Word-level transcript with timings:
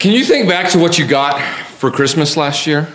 Can 0.00 0.12
you 0.12 0.24
think 0.24 0.48
back 0.48 0.70
to 0.70 0.78
what 0.78 0.98
you 0.98 1.06
got 1.06 1.38
for 1.72 1.90
Christmas 1.90 2.34
last 2.34 2.66
year? 2.66 2.88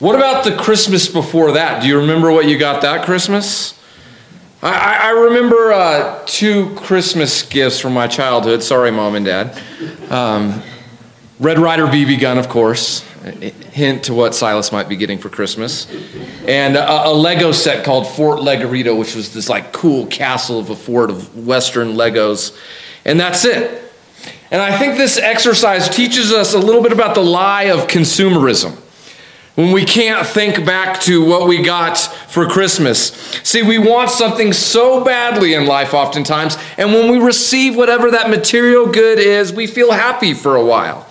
What 0.00 0.16
about 0.16 0.42
the 0.42 0.56
Christmas 0.56 1.06
before 1.06 1.52
that? 1.52 1.80
Do 1.80 1.86
you 1.86 2.00
remember 2.00 2.32
what 2.32 2.48
you 2.48 2.58
got 2.58 2.82
that 2.82 3.04
Christmas? 3.04 3.78
I, 4.64 4.98
I 5.00 5.10
remember 5.10 5.72
uh, 5.72 6.24
two 6.26 6.74
Christmas 6.74 7.44
gifts 7.44 7.78
from 7.78 7.94
my 7.94 8.08
childhood. 8.08 8.64
Sorry, 8.64 8.90
mom 8.90 9.14
and 9.14 9.24
dad. 9.24 9.62
Um, 10.10 10.60
Red 11.38 11.60
Ryder 11.60 11.86
BB 11.86 12.20
gun, 12.20 12.36
of 12.36 12.48
course. 12.48 13.02
Hint 13.70 14.02
to 14.06 14.14
what 14.14 14.34
Silas 14.34 14.72
might 14.72 14.88
be 14.88 14.96
getting 14.96 15.18
for 15.18 15.28
Christmas. 15.28 15.86
And 16.48 16.74
a, 16.74 17.06
a 17.06 17.12
Lego 17.14 17.52
set 17.52 17.84
called 17.84 18.08
Fort 18.08 18.40
Legoredo, 18.40 18.98
which 18.98 19.14
was 19.14 19.32
this 19.32 19.48
like 19.48 19.72
cool 19.72 20.08
castle 20.08 20.58
of 20.58 20.68
a 20.68 20.74
fort 20.74 21.10
of 21.10 21.46
Western 21.46 21.92
Legos. 21.92 22.58
And 23.04 23.20
that's 23.20 23.44
it. 23.44 23.83
And 24.54 24.62
I 24.62 24.78
think 24.78 24.96
this 24.96 25.18
exercise 25.18 25.88
teaches 25.88 26.32
us 26.32 26.54
a 26.54 26.58
little 26.60 26.80
bit 26.80 26.92
about 26.92 27.16
the 27.16 27.24
lie 27.24 27.64
of 27.64 27.88
consumerism 27.88 28.78
when 29.56 29.72
we 29.72 29.84
can't 29.84 30.24
think 30.24 30.64
back 30.64 31.00
to 31.00 31.24
what 31.24 31.48
we 31.48 31.60
got 31.60 31.98
for 31.98 32.46
Christmas. 32.46 33.08
See, 33.42 33.64
we 33.64 33.78
want 33.78 34.10
something 34.10 34.52
so 34.52 35.02
badly 35.02 35.54
in 35.54 35.66
life 35.66 35.92
oftentimes, 35.92 36.56
and 36.78 36.92
when 36.92 37.10
we 37.10 37.18
receive 37.18 37.74
whatever 37.74 38.12
that 38.12 38.30
material 38.30 38.86
good 38.86 39.18
is, 39.18 39.52
we 39.52 39.66
feel 39.66 39.90
happy 39.90 40.34
for 40.34 40.54
a 40.54 40.64
while. 40.64 41.04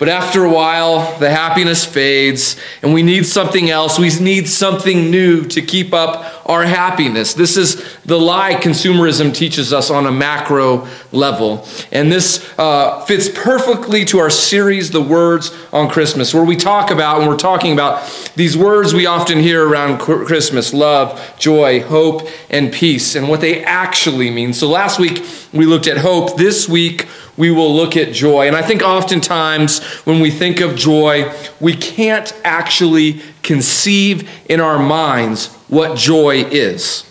But 0.00 0.08
after 0.08 0.44
a 0.44 0.50
while, 0.50 1.16
the 1.20 1.30
happiness 1.30 1.84
fades, 1.84 2.60
and 2.82 2.92
we 2.92 3.04
need 3.04 3.24
something 3.24 3.70
else. 3.70 4.00
We 4.00 4.10
need 4.18 4.48
something 4.48 5.12
new 5.12 5.44
to 5.44 5.62
keep 5.62 5.94
up 5.94 6.43
our 6.46 6.64
happiness. 6.64 7.34
This 7.34 7.56
is 7.56 7.96
the 8.04 8.18
lie 8.18 8.54
consumerism 8.54 9.34
teaches 9.34 9.72
us 9.72 9.90
on 9.90 10.06
a 10.06 10.12
macro 10.12 10.86
level. 11.10 11.66
And 11.90 12.12
this 12.12 12.46
uh, 12.58 13.00
fits 13.06 13.28
perfectly 13.28 14.04
to 14.06 14.18
our 14.18 14.30
series, 14.30 14.90
The 14.90 15.00
Words 15.00 15.56
on 15.72 15.88
Christmas, 15.88 16.34
where 16.34 16.44
we 16.44 16.56
talk 16.56 16.90
about, 16.90 17.20
and 17.20 17.28
we're 17.28 17.36
talking 17.36 17.72
about 17.72 18.08
these 18.36 18.56
words 18.56 18.92
we 18.92 19.06
often 19.06 19.38
hear 19.38 19.66
around 19.66 19.98
Christmas 19.98 20.74
love, 20.74 21.34
joy, 21.38 21.82
hope, 21.82 22.28
and 22.50 22.72
peace, 22.72 23.14
and 23.14 23.28
what 23.28 23.40
they 23.40 23.64
actually 23.64 24.30
mean. 24.30 24.52
So 24.52 24.68
last 24.68 24.98
week, 24.98 25.24
we 25.52 25.66
looked 25.66 25.86
at 25.86 25.98
hope. 25.98 26.36
This 26.36 26.68
week, 26.68 27.06
we 27.36 27.50
will 27.50 27.74
look 27.74 27.96
at 27.96 28.12
joy. 28.12 28.46
And 28.46 28.56
I 28.56 28.62
think 28.62 28.82
oftentimes 28.82 29.82
when 30.04 30.20
we 30.20 30.30
think 30.30 30.60
of 30.60 30.76
joy, 30.76 31.32
we 31.60 31.74
can't 31.74 32.32
actually 32.44 33.20
conceive 33.42 34.28
in 34.48 34.60
our 34.60 34.78
minds 34.78 35.53
what 35.68 35.96
joy 35.96 36.44
is. 36.44 37.04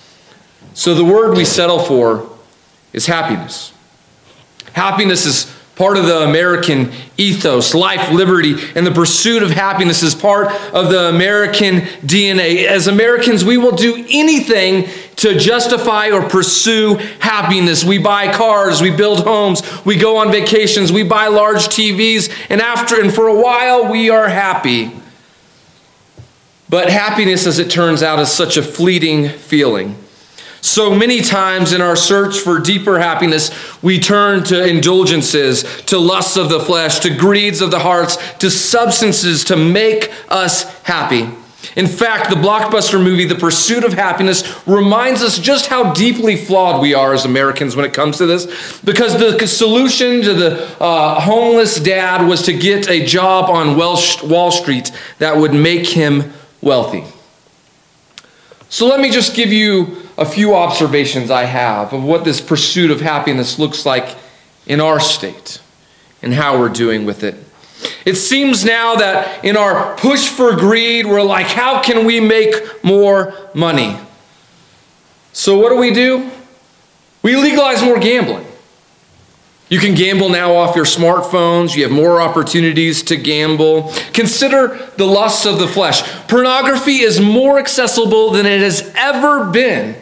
So 0.74 0.96
the 0.96 1.06
word 1.06 1.36
we 1.36 1.46
settle 1.46 1.80
for 1.80 2.30
is 2.94 3.06
happiness. 3.06 3.74
Happiness 4.74 5.26
is 5.26 5.54
part 5.76 5.98
of 5.98 6.06
the 6.06 6.24
American 6.24 6.92
ethos. 7.18 7.74
Life, 7.74 8.12
liberty, 8.12 8.56
and 8.76 8.86
the 8.86 8.92
pursuit 8.92 9.44
of 9.44 9.52
happiness 9.52 10.04
is 10.04 10.14
part 10.14 10.52
of 10.74 10.90
the 10.90 11.10
American 11.10 11.82
DNA. 12.06 12.66
As 12.66 12.88
Americans, 12.88 13.44
we 13.44 13.58
will 13.58 13.76
do 13.76 14.06
anything 14.10 14.88
to 15.18 15.38
justify 15.38 16.12
or 16.12 16.28
pursue 16.28 16.96
happiness. 17.20 17.84
We 17.84 17.98
buy 17.98 18.34
cars, 18.34 18.82
we 18.82 18.92
build 18.92 19.22
homes, 19.22 19.62
we 19.86 19.96
go 19.96 20.18
on 20.18 20.32
vacations, 20.32 20.92
we 20.92 21.04
buy 21.04 21.28
large 21.28 21.68
TVs, 21.68 22.32
and 22.50 22.62
after 22.62 23.00
and 23.00 23.14
for 23.14 23.28
a 23.28 23.40
while 23.40 23.92
we 23.92 24.10
are 24.10 24.28
happy. 24.28 24.92
But 26.74 26.90
happiness, 26.90 27.46
as 27.46 27.60
it 27.60 27.70
turns 27.70 28.02
out, 28.02 28.18
is 28.18 28.32
such 28.32 28.58
a 28.58 28.64
fleeting 28.64 29.30
feeling. 29.30 29.96
So 30.60 30.96
many 30.96 31.22
times 31.22 31.72
in 31.72 31.82
our 31.82 31.96
search 31.96 32.40
for 32.40 32.58
deeper 32.58 32.98
happiness, 32.98 33.52
we 33.84 34.00
turn 34.00 34.44
to 34.46 34.68
indulgences, 34.68 35.62
to 35.84 36.00
lusts 36.00 36.36
of 36.36 36.50
the 36.50 36.60
flesh, 36.60 36.98
to 37.02 37.16
greeds 37.16 37.62
of 37.62 37.70
the 37.70 37.78
hearts, 37.78 38.18
to 38.40 38.50
substances 38.50 39.44
to 39.44 39.56
make 39.56 40.12
us 40.30 40.64
happy. 40.82 41.30
In 41.76 41.86
fact, 41.86 42.32
the 42.32 42.38
blockbuster 42.38 43.00
movie, 43.00 43.26
The 43.26 43.36
Pursuit 43.36 43.84
of 43.84 43.94
Happiness, 43.94 44.44
reminds 44.66 45.22
us 45.22 45.38
just 45.38 45.68
how 45.68 45.94
deeply 45.94 46.36
flawed 46.36 46.82
we 46.82 46.96
are 46.96 47.14
as 47.14 47.24
Americans 47.24 47.76
when 47.76 47.86
it 47.86 47.94
comes 47.94 48.18
to 48.18 48.26
this. 48.26 48.82
Because 48.82 49.20
the 49.20 49.46
solution 49.46 50.24
to 50.24 50.34
the 50.34 50.84
uh, 50.84 51.20
homeless 51.20 51.80
dad 51.80 52.28
was 52.28 52.42
to 52.42 52.54
get 52.54 52.90
a 52.90 53.06
job 53.06 53.48
on 53.52 53.78
Wall 53.78 54.52
Street 54.52 54.92
that 55.20 55.38
would 55.38 55.54
make 55.54 55.86
him 55.86 56.34
wealthy. 56.64 57.04
So 58.70 58.88
let 58.88 59.00
me 59.00 59.12
just 59.12 59.36
give 59.36 59.52
you 59.52 59.98
a 60.18 60.26
few 60.26 60.56
observations 60.56 61.30
I 61.30 61.44
have 61.44 61.94
of 61.94 62.04
what 62.04 62.24
this 62.24 62.42
pursuit 62.42 62.90
of 62.90 63.02
happiness 63.02 63.60
looks 63.60 63.86
like 63.86 64.16
in 64.66 64.80
our 64.80 65.00
state 65.00 65.62
and 66.22 66.34
how 66.34 66.58
we're 66.58 66.70
doing 66.70 67.06
with 67.06 67.24
it. 67.24 67.36
It 68.06 68.16
seems 68.16 68.64
now 68.64 68.96
that 68.96 69.44
in 69.44 69.58
our 69.58 69.96
push 69.98 70.28
for 70.28 70.56
greed, 70.56 71.06
we're 71.06 71.22
like, 71.22 71.48
how 71.48 71.82
can 71.82 72.06
we 72.06 72.20
make 72.20 72.84
more 72.84 73.34
money? 73.54 73.98
So, 75.34 75.58
what 75.58 75.70
do 75.70 75.78
we 75.78 75.94
do? 75.94 76.32
We 77.24 77.36
legalize 77.36 77.84
more 77.84 78.00
gambling. 78.00 78.43
You 79.74 79.80
can 79.80 79.96
gamble 79.96 80.30
now 80.30 80.54
off 80.54 80.76
your 80.76 80.86
smartphones. 80.86 81.76
You 81.76 81.82
have 81.82 81.92
more 81.92 82.22
opportunities 82.22 83.02
to 83.06 83.16
gamble. 83.16 83.92
Consider 84.14 84.78
the 84.98 85.08
lusts 85.08 85.48
of 85.48 85.58
the 85.58 85.68
flesh. 85.68 86.04
Pornography 86.28 86.98
is 86.98 87.20
more 87.20 87.58
accessible 87.58 88.30
than 88.30 88.46
it 88.46 88.62
has 88.62 88.94
ever 88.96 89.46
been. 89.46 90.00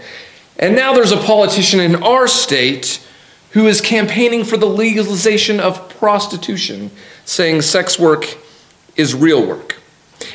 And 0.59 0.75
now 0.75 0.91
there's 0.91 1.13
a 1.13 1.17
politician 1.21 1.79
in 1.79 2.03
our 2.03 2.27
state 2.27 2.99
who 3.51 3.65
is 3.67 3.79
campaigning 3.79 4.43
for 4.43 4.57
the 4.57 4.65
legalization 4.65 5.61
of 5.61 5.87
prostitution, 5.97 6.91
saying 7.23 7.61
sex 7.61 7.97
work 7.97 8.39
is 8.97 9.15
real 9.15 9.47
work. 9.47 9.70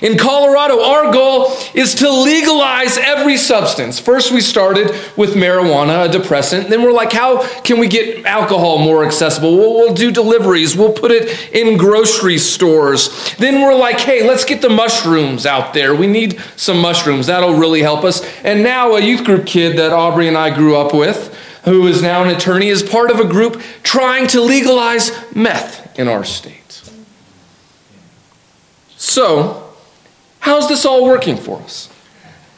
In 0.02 0.18
Colorado, 0.18 0.82
our 0.82 1.12
goal 1.12 1.52
is 1.74 1.94
to 1.96 2.10
legalize 2.10 2.98
every 2.98 3.36
substance. 3.36 3.98
First, 3.98 4.32
we 4.32 4.40
started 4.40 4.90
with 5.16 5.34
marijuana, 5.34 6.08
a 6.08 6.12
depressant. 6.12 6.68
Then 6.68 6.82
we're 6.82 6.92
like, 6.92 7.12
how 7.12 7.46
can 7.60 7.78
we 7.78 7.88
get 7.88 8.24
alcohol 8.24 8.78
more 8.78 9.04
accessible? 9.04 9.56
Well, 9.56 9.74
we'll 9.74 9.94
do 9.94 10.10
deliveries. 10.10 10.76
We'll 10.76 10.92
put 10.92 11.10
it 11.10 11.52
in 11.54 11.76
grocery 11.76 12.38
stores. 12.38 13.34
Then 13.36 13.62
we're 13.62 13.74
like, 13.74 14.00
hey, 14.00 14.26
let's 14.26 14.44
get 14.44 14.60
the 14.60 14.68
mushrooms 14.70 15.46
out 15.46 15.72
there. 15.72 15.94
We 15.94 16.06
need 16.06 16.40
some 16.56 16.80
mushrooms. 16.80 17.26
That'll 17.26 17.54
really 17.54 17.82
help 17.82 18.04
us. 18.04 18.22
And 18.44 18.62
now, 18.62 18.96
a 18.96 19.00
youth 19.00 19.24
group 19.24 19.46
kid 19.46 19.78
that 19.78 19.92
Aubrey 19.92 20.28
and 20.28 20.36
I 20.36 20.54
grew 20.54 20.76
up 20.76 20.92
with, 20.94 21.34
who 21.64 21.86
is 21.86 22.02
now 22.02 22.22
an 22.22 22.34
attorney, 22.34 22.68
is 22.68 22.82
part 22.82 23.10
of 23.10 23.18
a 23.18 23.24
group 23.24 23.60
trying 23.82 24.26
to 24.28 24.40
legalize 24.40 25.10
meth 25.34 25.98
in 25.98 26.08
our 26.08 26.24
state. 26.24 26.82
So, 28.96 29.65
How's 30.46 30.68
this 30.68 30.86
all 30.86 31.04
working 31.04 31.36
for 31.36 31.60
us? 31.62 31.90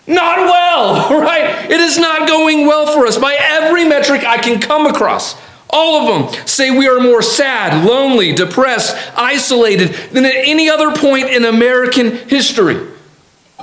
Not 0.06 0.36
well, 0.40 1.18
right? 1.22 1.70
It 1.70 1.80
is 1.80 1.98
not 1.98 2.28
going 2.28 2.66
well 2.66 2.86
for 2.86 3.06
us. 3.06 3.16
By 3.16 3.34
every 3.40 3.86
metric 3.86 4.24
I 4.24 4.36
can 4.36 4.60
come 4.60 4.84
across, 4.84 5.40
all 5.70 6.02
of 6.02 6.34
them 6.34 6.46
say 6.46 6.70
we 6.70 6.86
are 6.86 7.00
more 7.00 7.22
sad, 7.22 7.86
lonely, 7.86 8.34
depressed, 8.34 8.94
isolated 9.16 9.94
than 10.12 10.26
at 10.26 10.34
any 10.34 10.68
other 10.68 10.92
point 10.92 11.30
in 11.30 11.46
American 11.46 12.14
history. 12.28 12.86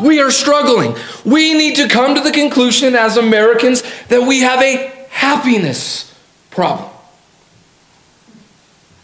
We 0.02 0.20
are 0.20 0.32
struggling. 0.32 0.96
We 1.24 1.54
need 1.54 1.76
to 1.76 1.88
come 1.88 2.16
to 2.16 2.22
the 2.22 2.32
conclusion 2.32 2.96
as 2.96 3.18
Americans 3.18 3.84
that 4.08 4.28
we 4.28 4.40
have 4.40 4.60
a 4.64 4.92
happiness 5.12 6.12
problem. 6.50 6.90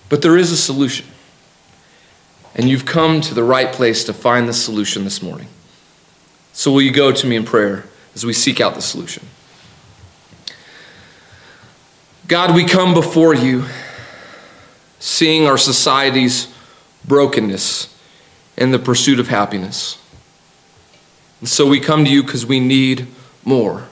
But 0.10 0.24
there 0.24 0.36
is 0.36 0.52
a 0.52 0.58
solution. 0.58 1.06
And 2.56 2.70
you've 2.70 2.86
come 2.86 3.22
to 3.22 3.34
the 3.34 3.44
right 3.44 3.72
place 3.72 4.04
to 4.06 4.14
find 4.14 4.48
the 4.48 4.54
solution 4.54 5.04
this 5.04 5.22
morning. 5.22 5.48
So, 6.54 6.72
will 6.72 6.82
you 6.82 6.92
go 6.92 7.12
to 7.12 7.28
me 7.28 7.36
in 7.38 7.46
prayer 7.46 7.86
as 8.14 8.26
we 8.26 8.34
seek 8.34 8.60
out 8.60 8.76
the 8.76 8.82
solution? 8.82 9.26
God, 12.28 12.56
we 12.56 12.66
come 12.66 12.94
before 12.94 13.34
you, 13.34 13.66
seeing 15.00 15.48
our 15.48 15.58
society's 15.58 16.54
brokenness 17.06 17.94
and 18.58 18.74
the 18.74 18.80
pursuit 18.80 19.20
of 19.20 19.28
happiness. 19.28 19.98
And 21.42 21.50
so 21.50 21.68
we 21.68 21.80
come 21.80 22.06
to 22.06 22.12
you 22.12 22.24
because 22.24 22.46
we 22.46 22.60
need 22.60 23.08
more. 23.44 23.88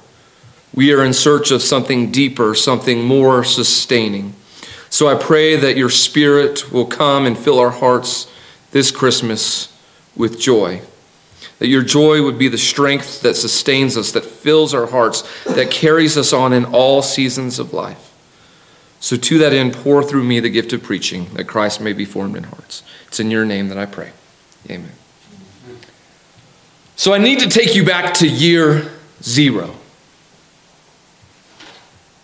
We 0.73 0.93
are 0.93 1.03
in 1.03 1.13
search 1.13 1.51
of 1.51 1.61
something 1.61 2.11
deeper, 2.11 2.53
something 2.55 3.03
more 3.03 3.43
sustaining. 3.43 4.35
So 4.89 5.07
I 5.07 5.15
pray 5.15 5.55
that 5.55 5.75
your 5.75 5.89
Spirit 5.89 6.71
will 6.71 6.85
come 6.85 7.25
and 7.25 7.37
fill 7.37 7.59
our 7.59 7.71
hearts 7.71 8.31
this 8.71 8.91
Christmas 8.91 9.75
with 10.15 10.39
joy. 10.39 10.81
That 11.59 11.67
your 11.67 11.83
joy 11.83 12.23
would 12.23 12.37
be 12.37 12.47
the 12.47 12.57
strength 12.57 13.21
that 13.21 13.35
sustains 13.35 13.97
us, 13.97 14.11
that 14.11 14.25
fills 14.25 14.73
our 14.73 14.87
hearts, 14.87 15.23
that 15.45 15.71
carries 15.71 16.17
us 16.17 16.33
on 16.33 16.53
in 16.53 16.65
all 16.65 17.01
seasons 17.01 17.59
of 17.59 17.73
life. 17.73 18.05
So, 19.01 19.15
to 19.15 19.37
that 19.37 19.53
end, 19.53 19.73
pour 19.73 20.03
through 20.03 20.25
me 20.25 20.41
the 20.41 20.49
gift 20.49 20.73
of 20.73 20.83
preaching, 20.83 21.33
that 21.35 21.45
Christ 21.45 21.79
may 21.79 21.93
be 21.93 22.03
formed 22.03 22.35
in 22.35 22.43
hearts. 22.43 22.83
It's 23.07 23.19
in 23.19 23.31
your 23.31 23.45
name 23.45 23.69
that 23.69 23.77
I 23.77 23.85
pray. 23.85 24.11
Amen. 24.69 24.91
So, 26.97 27.13
I 27.13 27.17
need 27.17 27.39
to 27.39 27.49
take 27.49 27.75
you 27.75 27.85
back 27.85 28.13
to 28.15 28.27
year 28.27 28.91
zero. 29.21 29.75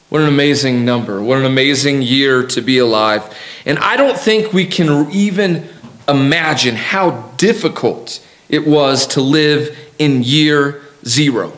What 0.10 0.22
an 0.22 0.28
amazing 0.28 0.86
number. 0.86 1.22
What 1.22 1.40
an 1.40 1.46
amazing 1.46 2.02
year 2.02 2.46
to 2.48 2.62
be 2.62 2.78
alive. 2.78 3.36
And 3.66 3.80
I 3.80 3.98
don't 3.98 4.18
think 4.18 4.54
we 4.54 4.66
can 4.66 5.12
even 5.12 5.68
imagine 6.08 6.76
how 6.76 7.32
difficult 7.38 8.26
it 8.50 8.68
was 8.68 9.08
to 9.08 9.22
live 9.22 9.78
in 9.98 10.24
year 10.24 10.82
zero. 11.06 11.54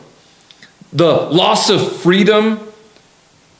The 0.92 1.12
loss 1.12 1.70
of 1.70 1.96
freedom 2.00 2.60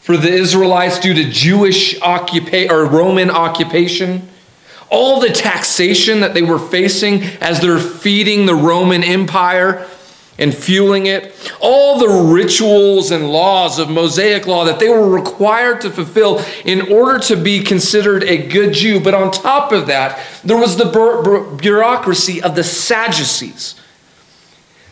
for 0.01 0.17
the 0.17 0.33
Israelites 0.33 0.99
due 0.99 1.15
to 1.15 1.29
Jewish 1.29 2.01
occupation 2.01 2.71
or 2.71 2.87
Roman 2.87 3.31
occupation, 3.31 4.29
all 4.91 5.21
the 5.21 5.29
taxation 5.29 6.21
that 6.21 6.33
they 6.33 6.41
were 6.41 6.59
facing 6.59 7.23
as 7.43 7.61
they're 7.61 7.79
feeding 7.79 8.47
the 8.47 8.55
Roman 8.55 9.05
Empire 9.05 9.87
and 10.39 10.55
fueling 10.55 11.07
it, 11.07 11.35
all 11.61 11.99
the 11.99 12.33
rituals 12.33 13.11
and 13.11 13.29
laws 13.29 13.79
of 13.79 13.91
Mosaic 13.91 14.47
law 14.47 14.65
that 14.65 14.79
they 14.79 14.89
were 14.89 15.09
required 15.09 15.81
to 15.81 15.91
fulfill 15.91 16.41
in 16.65 16.93
order 16.93 17.19
to 17.19 17.37
be 17.37 17.63
considered 17.63 18.23
a 18.23 18.47
good 18.47 18.73
Jew. 18.73 19.01
But 19.01 19.15
on 19.15 19.33
top 19.33 19.73
of 19.73 19.89
that, 19.89 20.21
there 20.45 20.57
was 20.57 20.77
the 20.77 21.57
bureaucracy 21.61 22.41
of 22.41 22.55
the 22.55 22.65
Sadducees. 22.65 23.75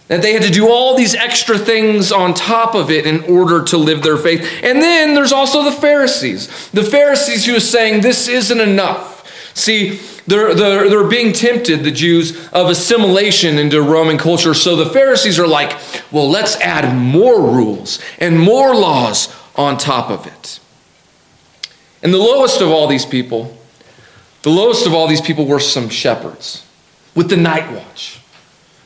That 0.08 0.22
they 0.22 0.32
had 0.32 0.42
to 0.42 0.50
do 0.50 0.68
all 0.68 0.96
these 0.96 1.16
extra 1.16 1.58
things 1.58 2.12
on 2.12 2.32
top 2.32 2.76
of 2.76 2.90
it 2.90 3.06
in 3.06 3.24
order 3.24 3.64
to 3.64 3.76
live 3.76 4.02
their 4.02 4.16
faith. 4.16 4.60
And 4.62 4.80
then 4.80 5.14
there's 5.14 5.32
also 5.32 5.64
the 5.64 5.72
Pharisees. 5.72 6.70
The 6.70 6.84
Pharisees 6.84 7.46
who 7.46 7.56
are 7.56 7.60
saying 7.60 8.02
this 8.02 8.28
isn't 8.28 8.60
enough. 8.60 9.14
See, 9.54 10.00
they're, 10.26 10.54
they're, 10.54 10.88
they're 10.88 11.08
being 11.08 11.32
tempted, 11.32 11.84
the 11.84 11.90
Jews, 11.90 12.48
of 12.48 12.68
assimilation 12.68 13.58
into 13.58 13.80
Roman 13.80 14.18
culture. 14.18 14.54
So 14.54 14.76
the 14.76 14.90
Pharisees 14.90 15.38
are 15.38 15.46
like, 15.46 15.78
well, 16.10 16.28
let's 16.28 16.56
add 16.56 16.94
more 16.94 17.40
rules 17.40 18.00
and 18.18 18.38
more 18.38 18.74
laws 18.74 19.34
on 19.54 19.78
top 19.78 20.10
of 20.10 20.26
it. 20.26 20.60
And 22.02 22.12
the 22.12 22.18
lowest 22.18 22.60
of 22.60 22.68
all 22.68 22.86
these 22.86 23.06
people, 23.06 23.56
the 24.42 24.50
lowest 24.50 24.86
of 24.86 24.94
all 24.94 25.06
these 25.06 25.20
people 25.20 25.46
were 25.46 25.60
some 25.60 25.88
shepherds 25.88 26.64
with 27.14 27.30
the 27.30 27.36
night 27.36 27.72
watch. 27.72 28.20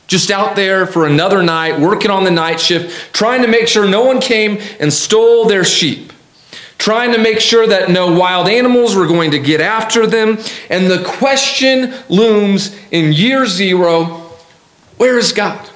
Just 0.07 0.29
out 0.29 0.55
there 0.55 0.85
for 0.85 1.05
another 1.07 1.41
night, 1.41 1.79
working 1.79 2.11
on 2.11 2.23
the 2.23 2.31
night 2.31 2.59
shift, 2.59 3.13
trying 3.13 3.41
to 3.41 3.47
make 3.47 3.67
sure 3.67 3.87
no 3.87 4.03
one 4.03 4.19
came 4.19 4.59
and 4.79 4.91
stole 4.91 5.45
their 5.45 5.63
sheep 5.63 6.11
trying 6.81 7.11
to 7.11 7.19
make 7.19 7.39
sure 7.39 7.67
that 7.67 7.91
no 7.91 8.11
wild 8.11 8.47
animals 8.47 8.95
were 8.95 9.05
going 9.05 9.29
to 9.29 9.37
get 9.37 9.61
after 9.61 10.07
them. 10.07 10.39
And 10.67 10.89
the 10.89 11.03
question 11.03 11.93
looms 12.09 12.75
in 12.89 13.13
year 13.13 13.45
zero 13.45 14.17
where 14.97 15.17
is 15.17 15.31
God? 15.31 15.67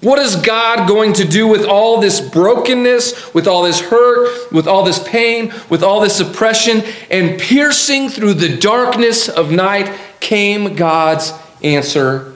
What 0.00 0.18
is 0.18 0.34
God 0.34 0.88
going 0.88 1.12
to 1.14 1.24
do 1.24 1.46
with 1.46 1.64
all 1.64 2.00
this 2.00 2.20
brokenness, 2.20 3.32
with 3.34 3.46
all 3.46 3.62
this 3.62 3.80
hurt, 3.80 4.50
with 4.52 4.66
all 4.66 4.82
this 4.82 5.00
pain, 5.00 5.52
with 5.68 5.84
all 5.84 6.00
this 6.00 6.18
oppression? 6.18 6.82
And 7.08 7.40
piercing 7.40 8.08
through 8.08 8.34
the 8.34 8.56
darkness 8.56 9.28
of 9.28 9.52
night 9.52 9.96
came 10.18 10.74
God's 10.74 11.32
answer, 11.62 12.34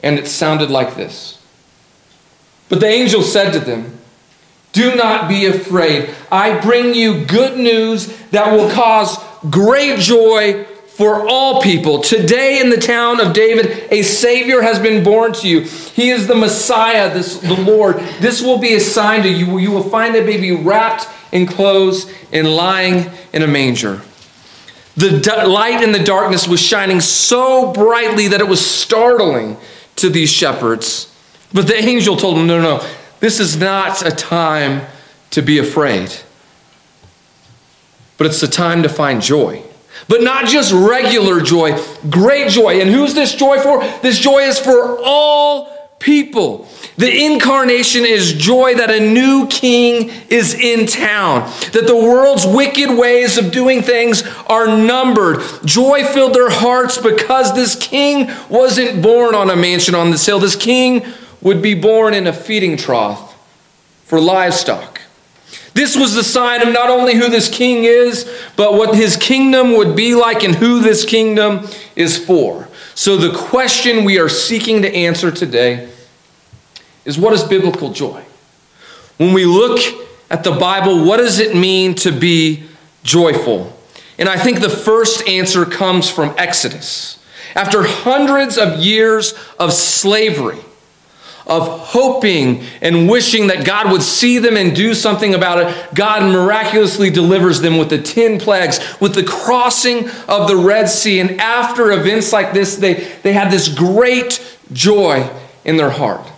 and 0.00 0.16
it 0.16 0.28
sounded 0.28 0.70
like 0.70 0.94
this. 0.94 1.40
But 2.68 2.78
the 2.78 2.86
angel 2.86 3.22
said 3.22 3.52
to 3.52 3.58
them, 3.58 3.97
do 4.72 4.94
not 4.94 5.28
be 5.28 5.46
afraid. 5.46 6.10
I 6.30 6.60
bring 6.60 6.94
you 6.94 7.24
good 7.24 7.58
news 7.58 8.06
that 8.30 8.52
will 8.52 8.70
cause 8.70 9.18
great 9.50 9.98
joy 9.98 10.64
for 10.98 11.28
all 11.28 11.62
people. 11.62 12.00
Today 12.02 12.60
in 12.60 12.70
the 12.70 12.76
town 12.76 13.20
of 13.20 13.32
David, 13.32 13.86
a 13.92 14.02
Savior 14.02 14.62
has 14.62 14.80
been 14.80 15.04
born 15.04 15.32
to 15.34 15.48
you. 15.48 15.60
He 15.60 16.10
is 16.10 16.26
the 16.26 16.34
Messiah, 16.34 17.14
this, 17.14 17.38
the 17.38 17.54
Lord. 17.54 17.96
This 18.20 18.42
will 18.42 18.58
be 18.58 18.74
a 18.74 18.80
sign 18.80 19.22
to 19.22 19.28
you. 19.28 19.58
You 19.58 19.70
will 19.70 19.88
find 19.88 20.16
a 20.16 20.24
baby 20.24 20.50
wrapped 20.52 21.08
in 21.30 21.46
clothes 21.46 22.12
and 22.32 22.48
lying 22.48 23.10
in 23.32 23.42
a 23.42 23.46
manger. 23.46 24.02
The 24.96 25.44
light 25.46 25.84
in 25.84 25.92
the 25.92 26.02
darkness 26.02 26.48
was 26.48 26.60
shining 26.60 27.00
so 27.00 27.72
brightly 27.72 28.26
that 28.28 28.40
it 28.40 28.48
was 28.48 28.64
startling 28.64 29.56
to 29.94 30.10
these 30.10 30.30
shepherds. 30.30 31.14
But 31.54 31.68
the 31.68 31.76
angel 31.76 32.16
told 32.16 32.36
them, 32.36 32.48
no, 32.48 32.60
no, 32.60 32.78
no. 32.78 32.88
This 33.20 33.40
is 33.40 33.56
not 33.56 34.06
a 34.06 34.10
time 34.10 34.86
to 35.30 35.42
be 35.42 35.58
afraid, 35.58 36.14
but 38.16 38.26
it's 38.26 38.42
a 38.42 38.48
time 38.48 38.82
to 38.82 38.88
find 38.88 39.20
joy. 39.20 39.62
But 40.06 40.22
not 40.22 40.46
just 40.46 40.72
regular 40.72 41.40
joy, 41.40 41.82
great 42.08 42.50
joy. 42.50 42.80
And 42.80 42.90
who's 42.90 43.14
this 43.14 43.34
joy 43.34 43.58
for? 43.58 43.80
This 44.00 44.18
joy 44.18 44.42
is 44.42 44.58
for 44.58 44.98
all 45.02 45.76
people. 45.98 46.68
The 46.96 47.24
incarnation 47.24 48.04
is 48.04 48.32
joy 48.32 48.76
that 48.76 48.90
a 48.90 49.00
new 49.00 49.46
king 49.48 50.10
is 50.28 50.54
in 50.54 50.86
town, 50.86 51.50
that 51.72 51.86
the 51.86 51.96
world's 51.96 52.46
wicked 52.46 52.96
ways 52.96 53.38
of 53.38 53.50
doing 53.50 53.82
things 53.82 54.22
are 54.46 54.66
numbered. 54.66 55.40
Joy 55.64 56.04
filled 56.04 56.34
their 56.34 56.50
hearts 56.50 56.98
because 56.98 57.54
this 57.54 57.74
king 57.74 58.30
wasn't 58.48 59.02
born 59.02 59.34
on 59.34 59.50
a 59.50 59.56
mansion 59.56 59.94
on 59.94 60.10
this 60.10 60.24
hill. 60.24 60.38
This 60.38 60.56
king 60.56 61.04
would 61.40 61.62
be 61.62 61.74
born 61.74 62.14
in 62.14 62.26
a 62.26 62.32
feeding 62.32 62.76
trough 62.76 63.34
for 64.04 64.20
livestock. 64.20 65.00
This 65.74 65.96
was 65.96 66.14
the 66.14 66.24
sign 66.24 66.66
of 66.66 66.72
not 66.72 66.90
only 66.90 67.14
who 67.14 67.28
this 67.28 67.48
king 67.48 67.84
is, 67.84 68.28
but 68.56 68.74
what 68.74 68.94
his 68.94 69.16
kingdom 69.16 69.74
would 69.74 69.94
be 69.94 70.14
like 70.14 70.42
and 70.42 70.54
who 70.54 70.80
this 70.80 71.04
kingdom 71.04 71.66
is 71.94 72.18
for. 72.18 72.68
So, 72.94 73.16
the 73.16 73.36
question 73.36 74.04
we 74.04 74.18
are 74.18 74.28
seeking 74.28 74.82
to 74.82 74.92
answer 74.92 75.30
today 75.30 75.88
is 77.04 77.16
what 77.16 77.32
is 77.32 77.44
biblical 77.44 77.92
joy? 77.92 78.24
When 79.18 79.32
we 79.32 79.44
look 79.44 79.78
at 80.30 80.42
the 80.42 80.52
Bible, 80.52 81.04
what 81.04 81.18
does 81.18 81.38
it 81.38 81.54
mean 81.54 81.94
to 81.96 82.10
be 82.10 82.64
joyful? 83.04 83.72
And 84.18 84.28
I 84.28 84.36
think 84.36 84.60
the 84.60 84.68
first 84.68 85.26
answer 85.28 85.64
comes 85.64 86.10
from 86.10 86.34
Exodus. 86.36 87.22
After 87.54 87.82
hundreds 87.82 88.58
of 88.58 88.78
years 88.80 89.34
of 89.58 89.72
slavery, 89.72 90.58
of 91.48 91.66
hoping 91.66 92.62
and 92.82 93.08
wishing 93.08 93.46
that 93.46 93.64
God 93.64 93.90
would 93.90 94.02
see 94.02 94.38
them 94.38 94.56
and 94.56 94.76
do 94.76 94.94
something 94.94 95.34
about 95.34 95.58
it, 95.58 95.94
God 95.94 96.30
miraculously 96.30 97.10
delivers 97.10 97.60
them 97.60 97.78
with 97.78 97.88
the 97.88 98.00
10 98.00 98.38
plagues, 98.38 98.78
with 99.00 99.14
the 99.14 99.24
crossing 99.24 100.08
of 100.28 100.46
the 100.46 100.56
Red 100.56 100.88
Sea. 100.88 101.20
And 101.20 101.40
after 101.40 101.90
events 101.90 102.32
like 102.32 102.52
this, 102.52 102.76
they, 102.76 102.94
they 103.22 103.32
had 103.32 103.50
this 103.50 103.68
great 103.68 104.58
joy 104.72 105.28
in 105.64 105.78
their 105.78 105.90
heart. 105.90 106.30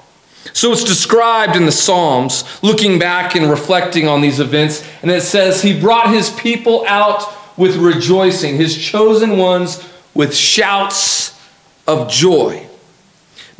So 0.52 0.72
it's 0.72 0.84
described 0.84 1.56
in 1.56 1.66
the 1.66 1.72
Psalms, 1.72 2.44
looking 2.62 2.98
back 2.98 3.34
and 3.34 3.50
reflecting 3.50 4.08
on 4.08 4.20
these 4.20 4.40
events. 4.40 4.88
And 5.02 5.10
it 5.10 5.22
says, 5.22 5.62
He 5.62 5.78
brought 5.78 6.12
His 6.12 6.30
people 6.30 6.84
out 6.86 7.58
with 7.58 7.76
rejoicing, 7.76 8.56
His 8.56 8.76
chosen 8.76 9.36
ones 9.36 9.86
with 10.14 10.34
shouts 10.34 11.38
of 11.86 12.10
joy. 12.10 12.69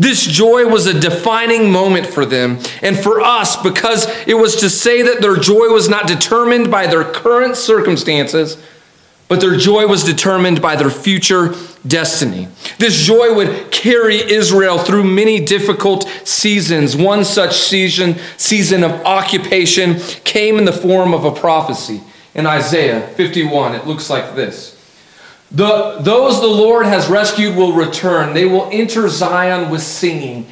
This 0.01 0.25
joy 0.25 0.67
was 0.67 0.87
a 0.87 0.99
defining 0.99 1.71
moment 1.71 2.07
for 2.07 2.25
them 2.25 2.59
and 2.81 2.99
for 2.99 3.21
us 3.21 3.63
because 3.63 4.07
it 4.27 4.33
was 4.33 4.57
to 4.57 4.71
say 4.71 5.03
that 5.03 5.21
their 5.21 5.37
joy 5.37 5.69
was 5.69 5.91
not 5.91 6.07
determined 6.07 6.71
by 6.71 6.87
their 6.87 7.05
current 7.05 7.55
circumstances, 7.55 8.57
but 9.29 9.43
their 9.43 9.59
joy 9.59 9.87
was 9.87 10.03
determined 10.03 10.63
by 10.63 10.75
their 10.75 10.89
future 10.89 11.55
destiny. 11.87 12.49
This 12.79 12.99
joy 13.05 13.35
would 13.35 13.71
carry 13.71 14.17
Israel 14.17 14.79
through 14.79 15.05
many 15.05 15.39
difficult 15.45 16.09
seasons. 16.25 16.97
One 16.97 17.23
such 17.23 17.59
season, 17.59 18.17
season 18.39 18.83
of 18.83 18.93
occupation 19.05 20.01
came 20.25 20.57
in 20.57 20.65
the 20.65 20.73
form 20.73 21.13
of 21.13 21.27
a 21.27 21.31
prophecy. 21.31 22.01
In 22.35 22.47
Isaiah 22.47 23.07
51, 23.07 23.75
it 23.75 23.87
looks 23.87 24.09
like 24.09 24.35
this. 24.35 24.80
The, 25.53 25.99
those 26.01 26.41
the 26.41 26.47
Lord 26.47 26.87
has 26.87 27.09
rescued 27.09 27.57
will 27.57 27.73
return. 27.73 28.35
They 28.35 28.45
will 28.45 28.69
enter 28.71 29.09
Zion 29.09 29.71
with 29.71 29.83
singing. 29.83 30.47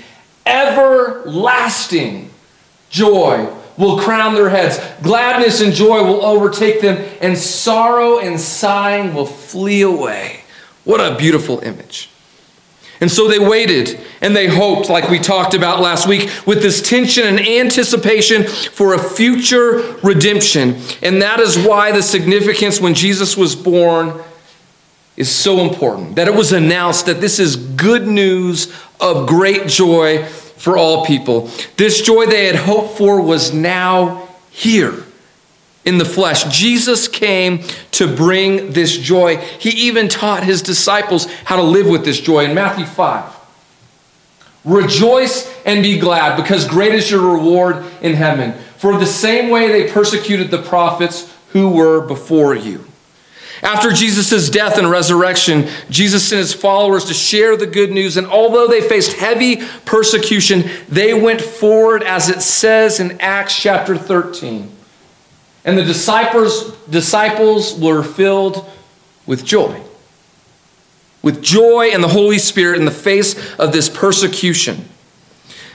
Everlasting 0.45 2.31
joy 2.91 3.49
will 3.77 4.01
crown 4.01 4.35
their 4.35 4.49
heads. 4.49 4.81
Gladness 5.03 5.61
and 5.61 5.73
joy 5.73 6.03
will 6.03 6.25
overtake 6.25 6.81
them, 6.81 6.97
and 7.21 7.39
sorrow 7.39 8.19
and 8.19 8.41
sighing 8.41 9.15
will 9.15 9.27
flee 9.27 9.83
away. 9.83 10.41
What 10.85 11.01
a 11.01 11.17
beautiful 11.17 11.61
image. 11.61 12.11
And 13.01 13.09
so 13.09 13.29
they 13.29 13.39
waited 13.39 14.01
and 14.21 14.35
they 14.35 14.49
hoped, 14.49 14.89
like 14.89 15.09
we 15.09 15.21
talked 15.21 15.55
about 15.55 15.81
last 15.81 16.09
week, 16.09 16.29
with 16.47 16.63
this 16.63 16.83
tension 16.83 17.25
and 17.25 17.39
anticipation 17.39 18.45
for 18.45 18.95
a 18.95 18.99
future 18.99 19.97
redemption. 20.03 20.81
And 21.01 21.23
that 21.23 21.39
is 21.39 21.57
why 21.57 21.93
the 21.93 22.03
significance 22.03 22.81
when 22.81 22.95
Jesus 22.95 23.37
was 23.37 23.55
born 23.55 24.21
is 25.19 25.29
so 25.29 25.69
important 25.69 26.15
that 26.15 26.29
it 26.29 26.35
was 26.35 26.53
announced 26.53 27.07
that 27.07 27.21
this 27.21 27.41
is 27.41 27.57
good 27.57 28.07
news 28.07 28.73
of 29.01 29.27
great 29.27 29.67
joy 29.67 30.25
for 30.25 30.79
all 30.79 31.05
people. 31.05 31.51
This 31.77 32.01
joy 32.01 32.27
they 32.27 32.47
had 32.47 32.55
hoped 32.55 32.97
for 32.97 33.21
was 33.21 33.53
now 33.53 34.29
here 34.51 34.95
in 35.85 35.99
the 35.99 36.05
flesh. 36.05 36.45
Jesus 36.45 37.09
came 37.09 37.65
to 37.91 38.15
bring 38.15 38.71
this 38.71 38.97
joy. 38.97 39.37
He 39.37 39.71
even 39.89 40.09
taught 40.09 40.45
his 40.45 40.63
disciples 40.63 41.27
how 41.45 41.57
to 41.57 41.63
live 41.63 41.89
with 41.89 42.05
this 42.05 42.21
joy 42.21 42.45
in 42.45 42.55
Matthew 42.55 42.87
5. 42.87 43.35
Rejoice 44.65 45.53
and 45.65 45.83
be 45.83 45.99
glad, 45.99 46.37
because 46.37 46.69
great 46.69 46.95
is 46.95 47.11
your 47.11 47.35
reward 47.35 47.85
in 48.03 48.15
heaven. 48.15 48.55
for 48.79 48.97
the 48.97 49.07
same 49.07 49.51
way 49.51 49.69
they 49.69 49.91
persecuted 49.91 50.53
the 50.53 50.63
prophets 50.63 51.35
who 51.49 51.69
were 51.69 52.07
before 52.07 52.55
you. 52.55 52.85
After 53.63 53.91
Jesus' 53.93 54.51
death 54.51 54.79
and 54.79 54.91
resurrection, 54.91 55.69
Jesus 55.91 56.29
sent 56.29 56.41
his 56.41 56.55
followers 56.55 57.07
to 57.07 57.15
share 57.15 57.57
the 57.57 57.67
good 57.67 57.91
news, 57.91 58.17
and 58.17 58.27
although 58.27 58.69
they 58.69 58.81
faced 58.81 59.15
heavy 59.15 59.57
persecution, 59.85 60.71
they 60.89 61.15
went 61.15 61.41
forward, 61.41 62.03
as 62.03 62.29
it 62.29 62.41
says 62.41 63.01
in 63.01 63.21
Acts 63.21 63.57
chapter 63.57 63.97
13. 63.97 64.71
And 65.65 65.77
the 65.77 65.85
disciples, 65.85 66.77
disciples 66.87 67.79
were 67.79 68.03
filled 68.03 68.71
with 69.27 69.45
joy. 69.45 69.83
With 71.23 71.43
joy 71.43 71.91
and 71.93 72.03
the 72.03 72.09
Holy 72.09 72.39
Spirit 72.39 72.79
in 72.79 72.85
the 72.85 72.91
face 72.91 73.35
of 73.57 73.73
this 73.73 73.89
persecution. 73.89 74.89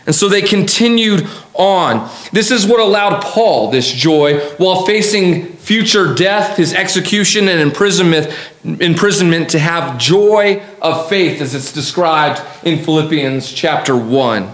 And 0.05 0.13
so 0.13 0.27
they 0.27 0.41
continued 0.41 1.27
on. 1.53 2.09
This 2.31 2.51
is 2.51 2.65
what 2.65 2.79
allowed 2.79 3.23
Paul 3.23 3.71
this 3.71 3.91
joy 3.91 4.39
while 4.57 4.85
facing 4.85 5.53
future 5.53 6.13
death, 6.13 6.57
his 6.57 6.73
execution, 6.73 7.47
and 7.47 7.61
imprisonment, 7.61 8.35
imprisonment 8.63 9.49
to 9.51 9.59
have 9.59 9.97
joy 9.97 10.61
of 10.81 11.07
faith 11.07 11.41
as 11.41 11.55
it's 11.55 11.71
described 11.71 12.41
in 12.65 12.83
Philippians 12.83 13.51
chapter 13.53 13.95
1. 13.95 14.53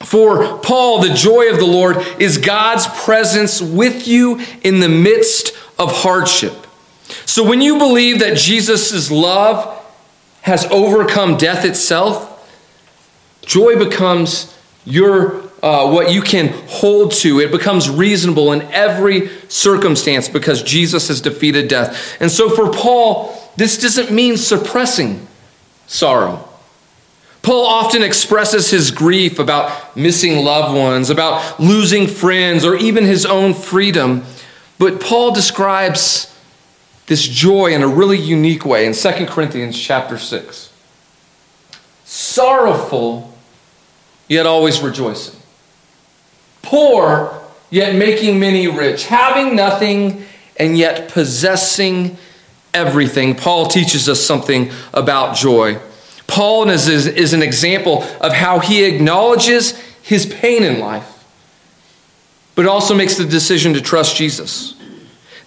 For 0.00 0.58
Paul, 0.58 1.02
the 1.02 1.14
joy 1.14 1.50
of 1.50 1.58
the 1.58 1.66
Lord 1.66 1.98
is 2.18 2.38
God's 2.38 2.86
presence 3.04 3.62
with 3.62 4.06
you 4.06 4.40
in 4.62 4.80
the 4.80 4.88
midst 4.88 5.52
of 5.78 5.90
hardship. 5.92 6.66
So 7.24 7.44
when 7.44 7.60
you 7.60 7.78
believe 7.78 8.18
that 8.20 8.36
Jesus' 8.36 9.10
love 9.10 9.76
has 10.42 10.66
overcome 10.66 11.36
death 11.36 11.64
itself, 11.64 12.29
joy 13.50 13.76
becomes 13.76 14.56
your 14.84 15.42
uh, 15.60 15.90
what 15.90 16.12
you 16.12 16.22
can 16.22 16.48
hold 16.68 17.10
to. 17.12 17.40
It 17.40 17.50
becomes 17.50 17.90
reasonable 17.90 18.52
in 18.52 18.62
every 18.72 19.28
circumstance 19.48 20.28
because 20.28 20.62
Jesus 20.62 21.08
has 21.08 21.20
defeated 21.20 21.68
death. 21.68 22.16
And 22.20 22.30
so 22.30 22.48
for 22.48 22.70
Paul, 22.72 23.36
this 23.56 23.76
doesn't 23.76 24.10
mean 24.10 24.36
suppressing 24.36 25.26
sorrow. 25.86 26.48
Paul 27.42 27.66
often 27.66 28.02
expresses 28.02 28.70
his 28.70 28.90
grief 28.90 29.38
about 29.38 29.96
missing 29.96 30.44
loved 30.44 30.74
ones, 30.74 31.10
about 31.10 31.58
losing 31.58 32.06
friends, 32.06 32.64
or 32.64 32.76
even 32.76 33.04
his 33.04 33.26
own 33.26 33.52
freedom. 33.52 34.22
But 34.78 35.00
Paul 35.00 35.32
describes 35.32 36.34
this 37.06 37.26
joy 37.26 37.74
in 37.74 37.82
a 37.82 37.88
really 37.88 38.18
unique 38.18 38.64
way 38.64 38.86
in 38.86 38.92
2 38.92 39.26
Corinthians 39.26 39.78
chapter 39.78 40.16
6. 40.16 40.70
Sorrowful, 42.04 43.30
yet 44.30 44.46
always 44.46 44.80
rejoicing 44.80 45.40
poor, 46.62 47.42
yet 47.70 47.94
making 47.94 48.38
many 48.38 48.68
rich, 48.68 49.06
having 49.06 49.56
nothing, 49.56 50.24
and 50.56 50.76
yet 50.76 51.10
possessing 51.10 52.16
everything. 52.72 53.34
Paul 53.34 53.66
teaches 53.66 54.08
us 54.08 54.20
something 54.20 54.70
about 54.92 55.36
joy. 55.36 55.78
Paul 56.26 56.68
is, 56.70 56.86
is, 56.86 57.06
is 57.06 57.32
an 57.32 57.42
example 57.42 58.04
of 58.20 58.32
how 58.32 58.60
he 58.60 58.84
acknowledges 58.84 59.76
his 60.02 60.26
pain 60.26 60.62
in 60.62 60.78
life, 60.78 61.24
but 62.54 62.66
also 62.66 62.94
makes 62.94 63.16
the 63.16 63.24
decision 63.24 63.74
to 63.74 63.80
trust 63.80 64.16
Jesus. 64.16 64.74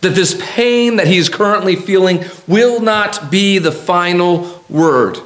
That 0.01 0.15
this 0.15 0.37
pain 0.41 0.97
that 0.97 1.07
he 1.07 1.17
is 1.17 1.29
currently 1.29 1.77
feeling 1.77 2.25
will 2.47 2.81
not 2.81 3.31
be 3.31 3.59
the 3.59 3.71
final 3.71 4.61
word. 4.69 5.19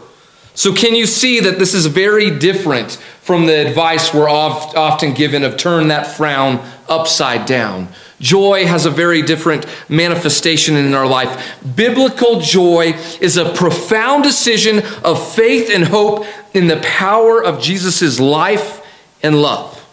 So, 0.58 0.74
can 0.74 0.96
you 0.96 1.06
see 1.06 1.40
that 1.42 1.60
this 1.60 1.76
is 1.76 1.86
very 1.86 2.32
different 2.32 2.94
from 3.22 3.46
the 3.46 3.68
advice 3.68 4.12
we're 4.12 4.28
often 4.28 5.14
given 5.14 5.44
of 5.44 5.56
turn 5.56 5.90
that 5.90 6.08
frown 6.08 6.68
upside 6.90 7.46
down? 7.46 7.90
Joy 8.20 8.66
has 8.66 8.88
a 8.88 8.90
very 8.90 9.22
different 9.22 9.68
manifestation 9.88 10.76
in 10.76 10.96
our 10.96 11.06
life. 11.06 11.62
Biblical 11.76 12.42
joy 12.42 12.96
is 13.22 13.38
a 13.38 13.54
profound 13.54 14.24
decision 14.24 14.82
of 15.04 15.32
faith 15.36 15.70
and 15.72 15.84
hope 15.84 16.26
in 16.56 16.66
the 16.66 16.78
power 16.78 17.40
of 17.40 17.62
Jesus' 17.62 18.20
life 18.20 18.84
and 19.22 19.40
love. 19.40 19.88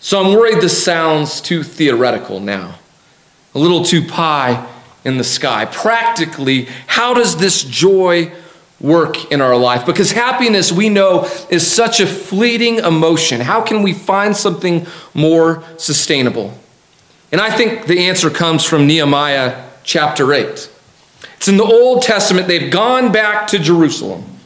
So, 0.00 0.24
I'm 0.24 0.32
worried 0.32 0.62
this 0.62 0.82
sounds 0.82 1.42
too 1.42 1.62
theoretical 1.62 2.40
now, 2.40 2.78
a 3.54 3.58
little 3.58 3.84
too 3.84 4.06
pie 4.06 4.66
in 5.04 5.18
the 5.18 5.24
sky. 5.24 5.66
Practically, 5.66 6.66
how 6.86 7.12
does 7.12 7.36
this 7.36 7.62
joy 7.62 8.32
work 8.80 9.32
in 9.32 9.40
our 9.40 9.56
life 9.56 9.84
because 9.84 10.12
happiness 10.12 10.70
we 10.70 10.88
know 10.88 11.28
is 11.50 11.66
such 11.66 12.00
a 12.00 12.06
fleeting 12.06 12.78
emotion. 12.78 13.40
How 13.40 13.60
can 13.60 13.82
we 13.82 13.92
find 13.92 14.36
something 14.36 14.86
more 15.14 15.64
sustainable? 15.78 16.56
And 17.32 17.40
I 17.40 17.50
think 17.50 17.86
the 17.86 18.08
answer 18.08 18.30
comes 18.30 18.64
from 18.64 18.86
Nehemiah 18.86 19.64
chapter 19.82 20.32
8. 20.32 20.70
It's 21.36 21.48
in 21.48 21.56
the 21.56 21.64
Old 21.64 22.02
Testament. 22.02 22.46
They've 22.46 22.70
gone 22.70 23.12
back 23.12 23.48
to 23.48 23.58
Jerusalem. 23.58 24.37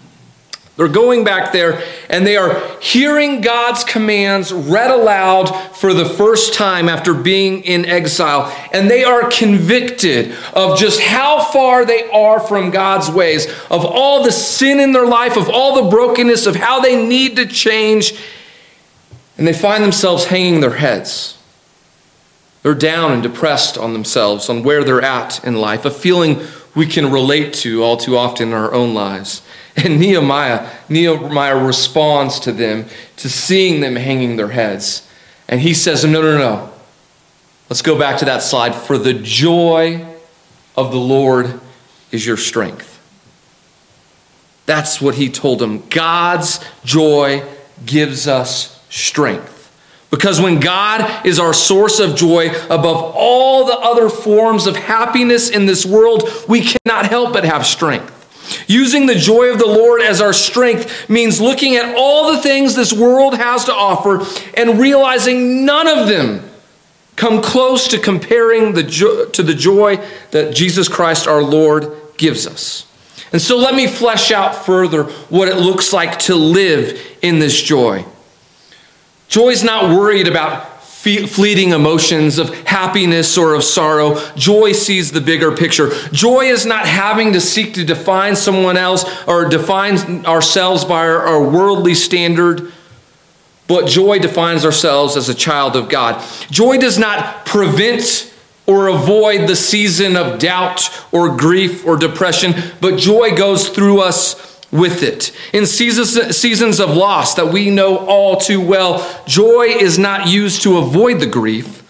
They're 0.77 0.89
going 0.89 1.23
back 1.23 1.53
there 1.53 1.83
and 2.09 2.27
they 2.27 2.37
are 2.37 2.61
hearing 2.81 3.43
God's 3.43 3.85
commands 3.85 4.53
read 4.53 4.91
aloud 4.91 5.49
for 5.77 5.93
the 5.93 6.07
first 6.07 6.55
time 6.55 6.89
after 6.89 7.13
being 7.13 7.63
in 7.63 7.85
exile. 7.85 8.51
And 8.73 8.91
they 8.91 9.05
are 9.05 9.29
convicted 9.31 10.35
of 10.55 10.79
just 10.79 11.01
how 11.01 11.45
far 11.45 11.85
they 11.85 12.09
are 12.11 12.41
from 12.41 12.71
God's 12.71 13.11
ways, 13.11 13.47
of 13.71 13.85
all 13.85 14.25
the 14.25 14.33
sin 14.33 14.81
in 14.81 14.93
their 14.93 15.07
life, 15.07 15.37
of 15.37 15.51
all 15.51 15.83
the 15.83 15.91
brokenness, 15.91 16.47
of 16.47 16.57
how 16.57 16.81
they 16.81 17.07
need 17.07 17.37
to 17.37 17.47
change. 17.47 18.15
And 19.37 19.47
they 19.47 19.53
find 19.53 19.85
themselves 19.85 20.27
hanging 20.27 20.61
their 20.61 20.77
heads. 20.77 21.39
They're 22.63 22.75
down 22.75 23.13
and 23.13 23.23
depressed 23.23 23.77
on 23.77 23.93
themselves, 23.93 24.49
on 24.49 24.63
where 24.63 24.85
they're 24.85 25.03
at 25.03 25.45
in 25.45 25.57
life, 25.57 25.85
a 25.85 25.91
feeling 25.91 26.41
we 26.75 26.87
can 26.87 27.11
relate 27.11 27.53
to 27.53 27.83
all 27.83 27.97
too 27.97 28.17
often 28.17 28.49
in 28.49 28.55
our 28.55 28.73
own 28.73 28.95
lives. 28.95 29.43
And 29.85 29.99
Nehemiah, 29.99 30.71
Nehemiah 30.89 31.65
responds 31.65 32.39
to 32.41 32.53
them, 32.53 32.85
to 33.17 33.31
seeing 33.31 33.81
them 33.81 33.97
hanging 33.97 34.37
their 34.37 34.51
heads. 34.51 35.09
And 35.49 35.61
he 35.61 35.73
says, 35.73 36.05
No, 36.05 36.21
no, 36.21 36.37
no. 36.37 36.73
Let's 37.71 37.83
go 37.83 37.99
back 37.99 38.19
to 38.19 38.27
that 38.27 38.43
slide. 38.43 38.75
For 38.75 38.99
the 38.99 39.15
joy 39.15 40.07
of 40.77 40.93
the 40.93 40.99
Lord 40.99 41.59
is 42.11 42.27
your 42.27 42.37
strength. 42.37 43.01
That's 44.67 45.01
what 45.01 45.15
he 45.15 45.29
told 45.31 45.59
them. 45.59 45.83
God's 45.89 46.65
joy 46.85 47.43
gives 47.85 48.29
us 48.29 48.85
strength. 48.91 49.59
Because 50.11 50.39
when 50.39 50.61
God 50.61 51.27
is 51.27 51.39
our 51.39 51.55
source 51.55 51.99
of 51.99 52.15
joy 52.15 52.51
above 52.67 53.15
all 53.17 53.65
the 53.65 53.79
other 53.79 54.11
forms 54.11 54.67
of 54.67 54.77
happiness 54.77 55.49
in 55.49 55.65
this 55.65 55.87
world, 55.87 56.29
we 56.47 56.61
cannot 56.61 57.07
help 57.07 57.33
but 57.33 57.45
have 57.45 57.65
strength. 57.65 58.22
Using 58.67 59.07
the 59.07 59.15
joy 59.15 59.51
of 59.51 59.59
the 59.59 59.67
Lord 59.67 60.03
as 60.03 60.21
our 60.21 60.33
strength 60.33 61.09
means 61.09 61.41
looking 61.41 61.77
at 61.77 61.95
all 61.97 62.33
the 62.33 62.43
things 62.43 62.75
this 62.75 62.93
world 62.93 63.37
has 63.37 63.65
to 63.67 63.73
offer 63.73 64.25
and 64.55 64.81
realizing 64.81 65.65
none 65.65 65.87
of 65.87 66.09
them 66.09 66.49
come 67.17 67.43
close 67.43 67.89
to 67.89 67.99
comparing 67.99 68.73
the 68.73 68.83
jo- 68.83 69.27
to 69.27 69.43
the 69.43 69.55
joy 69.55 70.05
that 70.31 70.55
Jesus 70.55 70.89
Christ 70.89 71.27
our 71.27 71.43
Lord 71.43 71.95
gives 72.17 72.47
us. 72.47 72.87
And 73.33 73.41
so 73.41 73.57
let 73.57 73.75
me 73.75 73.87
flesh 73.87 74.31
out 74.31 74.55
further 74.67 75.05
what 75.05 75.49
it 75.49 75.57
looks 75.57 75.93
like 75.93 76.19
to 76.21 76.35
live 76.35 77.01
in 77.23 77.39
this 77.39 77.61
joy. 77.61 78.05
Joy 79.29 79.49
is 79.49 79.65
not 79.65 79.97
worried 79.97 80.29
about 80.29 80.72
fleeting 81.03 81.71
emotions 81.71 82.39
of 82.39 82.55
happiness 82.65 83.37
or 83.37 83.55
of 83.55 83.65
sorrow. 83.65 84.21
Joy 84.37 84.71
sees 84.71 85.11
the 85.11 85.21
bigger 85.21 85.51
picture. 85.51 85.91
Joy 86.13 86.43
is 86.43 86.65
not 86.65 86.87
having 86.87 87.33
to 87.33 87.41
seek 87.41 87.75
to 87.75 87.85
define 87.85 88.37
someone 88.37 88.77
else 88.77 89.05
or 89.27 89.49
define 89.49 90.25
ourselves 90.27 90.85
by 90.85 91.01
our, 91.01 91.19
our 91.27 91.43
worldly 91.43 91.95
standard, 91.95 92.73
but 93.67 93.89
joy 93.89 94.21
defines 94.21 94.65
ourselves 94.65 95.17
as 95.17 95.29
a 95.29 95.35
child 95.35 95.75
of 95.75 95.89
God. 95.89 96.25
Joy 96.51 96.79
does 96.79 96.99
not 96.99 97.47
prevent 97.47 98.33
or 98.67 98.87
avoid 98.87 99.49
the 99.49 99.57
season 99.57 100.17
of 100.17 100.39
doubt 100.39 100.89
or 101.11 101.37
grief 101.37 101.85
or 101.85 101.97
depression, 101.97 102.55
but 102.81 102.97
joy 102.97 103.35
goes 103.35 103.69
through 103.69 104.01
us 104.01 104.52
with 104.73 105.03
it. 105.03 105.31
In 105.53 105.67
seasons, 105.67 106.37
seasons 106.37 106.81
of 106.81 106.97
loss 106.97 107.35
that 107.35 107.53
we 107.53 107.71
know 107.71 107.99
all 107.99 108.37
too 108.37 108.61
well, 108.61 109.23
joy 109.27 109.67
is 109.69 109.99
not 109.99 110.27
used 110.27 110.63
to 110.63 110.79
avoid 110.79 111.21
the 111.21 111.27
grief. 111.27 111.83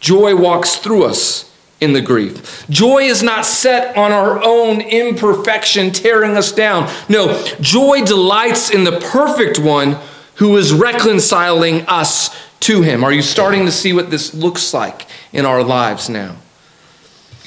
Joy 0.00 0.36
walks 0.36 0.76
through 0.76 1.04
us 1.04 1.50
in 1.80 1.92
the 1.92 2.00
grief. 2.00 2.66
Joy 2.68 3.04
is 3.04 3.22
not 3.22 3.46
set 3.46 3.96
on 3.96 4.10
our 4.10 4.42
own 4.44 4.80
imperfection 4.80 5.92
tearing 5.92 6.36
us 6.36 6.52
down. 6.52 6.92
No, 7.08 7.42
joy 7.60 8.04
delights 8.04 8.70
in 8.70 8.84
the 8.84 8.98
perfect 8.98 9.58
one 9.58 9.98
who 10.36 10.56
is 10.56 10.72
reconciling 10.72 11.82
us 11.82 12.36
to 12.60 12.82
him. 12.82 13.04
Are 13.04 13.12
you 13.12 13.22
starting 13.22 13.66
to 13.66 13.72
see 13.72 13.92
what 13.92 14.10
this 14.10 14.34
looks 14.34 14.74
like 14.74 15.06
in 15.32 15.44
our 15.46 15.62
lives 15.62 16.08
now? 16.08 16.36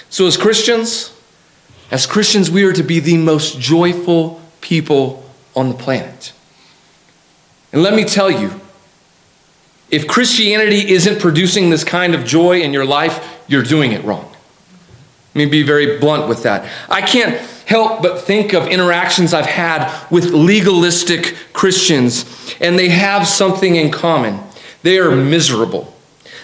So, 0.09 0.25
as 0.25 0.37
Christians, 0.37 1.16
as 1.91 2.05
Christians, 2.05 2.51
we 2.51 2.63
are 2.63 2.73
to 2.73 2.83
be 2.83 2.99
the 2.99 3.17
most 3.17 3.59
joyful 3.59 4.41
people 4.61 5.23
on 5.55 5.69
the 5.69 5.75
planet. 5.75 6.33
And 7.71 7.81
let 7.81 7.93
me 7.93 8.03
tell 8.03 8.29
you, 8.29 8.59
If 9.89 10.07
Christianity 10.07 10.91
isn't 10.91 11.19
producing 11.21 11.69
this 11.69 11.83
kind 11.83 12.13
of 12.13 12.25
joy 12.25 12.59
in 12.59 12.73
your 12.73 12.85
life, 12.85 13.41
you're 13.47 13.63
doing 13.63 13.93
it 13.93 14.03
wrong. 14.03 14.29
Let 15.33 15.45
me 15.45 15.45
be 15.45 15.63
very 15.63 15.97
blunt 15.99 16.27
with 16.27 16.43
that. 16.43 16.69
I 16.89 17.01
can't 17.01 17.37
help 17.65 18.01
but 18.01 18.21
think 18.21 18.53
of 18.53 18.67
interactions 18.67 19.33
I've 19.33 19.45
had 19.45 19.89
with 20.09 20.31
legalistic 20.31 21.37
Christians, 21.53 22.25
and 22.59 22.77
they 22.77 22.89
have 22.89 23.27
something 23.27 23.75
in 23.75 23.91
common. 23.91 24.39
They 24.83 24.97
are 24.99 25.15
miserable. 25.15 25.93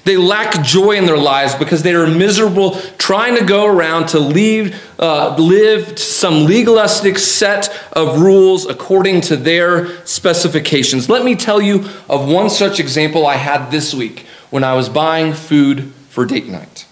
They 0.06 0.18
lack 0.18 0.64
joy 0.64 0.98
in 0.98 1.06
their 1.06 1.18
lives 1.18 1.56
because 1.56 1.82
they 1.82 1.96
are 1.96 2.08
miserable 2.08 2.72
trying 2.98 3.38
to 3.38 3.46
go 3.46 3.66
around 3.66 4.08
to 4.08 4.20
leave, 4.20 4.82
uh, 5.00 5.36
live 5.38 5.98
some 5.98 6.46
legalistic 6.46 7.18
set 7.18 7.74
of 7.94 8.20
rules 8.20 8.66
according 8.66 9.22
to 9.22 9.38
their 9.38 10.06
specifications. 10.06 11.10
Let 11.10 11.24
me 11.24 11.36
tell 11.36 11.62
you 11.62 11.86
of 12.10 12.28
one 12.28 12.50
such 12.50 12.82
example 12.82 13.26
I 13.26 13.36
had 13.36 13.72
this 13.72 13.94
week 13.94 14.26
when 14.50 14.64
I 14.64 14.74
was 14.74 14.90
buying 14.90 15.34
food 15.34 15.94
for 16.10 16.26
date 16.26 16.48
night. 16.48 16.86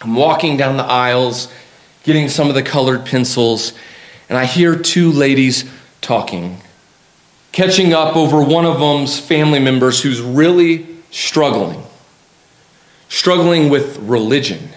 I'm 0.00 0.16
walking 0.16 0.56
down 0.56 0.76
the 0.76 0.84
aisles, 0.84 1.50
getting 2.02 2.28
some 2.28 2.48
of 2.48 2.54
the 2.54 2.62
colored 2.62 3.06
pencils, 3.06 3.72
and 4.28 4.36
I 4.36 4.46
hear 4.46 4.76
two 4.76 5.12
ladies 5.12 5.64
talking, 6.00 6.60
catching 7.52 7.92
up 7.92 8.16
over 8.16 8.42
one 8.42 8.66
of 8.66 8.80
them's 8.80 9.18
family 9.18 9.60
members 9.60 10.02
who's 10.02 10.20
really 10.20 10.86
struggling 11.12 11.85
struggling 13.08 13.68
with 13.68 13.98
religion. 13.98 14.70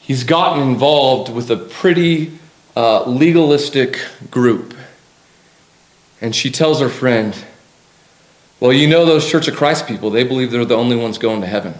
He's 0.00 0.24
gotten 0.24 0.62
involved 0.62 1.32
with 1.32 1.50
a 1.50 1.56
pretty 1.56 2.38
uh, 2.76 3.04
legalistic 3.04 4.00
group. 4.30 4.74
And 6.20 6.34
she 6.34 6.50
tells 6.50 6.80
her 6.80 6.88
friend, 6.88 7.36
Well, 8.58 8.72
you 8.72 8.88
know 8.88 9.04
those 9.04 9.28
Church 9.28 9.48
of 9.48 9.56
Christ 9.56 9.86
people, 9.86 10.10
they 10.10 10.24
believe 10.24 10.50
they're 10.50 10.64
the 10.64 10.76
only 10.76 10.96
ones 10.96 11.18
going 11.18 11.40
to 11.40 11.46
heaven. 11.46 11.74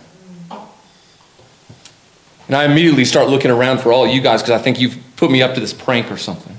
And 2.46 2.56
I 2.56 2.64
immediately 2.64 3.04
start 3.04 3.28
looking 3.28 3.50
around 3.50 3.78
for 3.78 3.92
all 3.92 4.06
you 4.06 4.20
guys 4.20 4.42
because 4.42 4.58
I 4.58 4.62
think 4.62 4.80
you've 4.80 4.98
put 5.14 5.30
me 5.30 5.40
up 5.40 5.54
to 5.54 5.60
this 5.60 5.72
prank 5.72 6.10
or 6.10 6.16
something. 6.16 6.56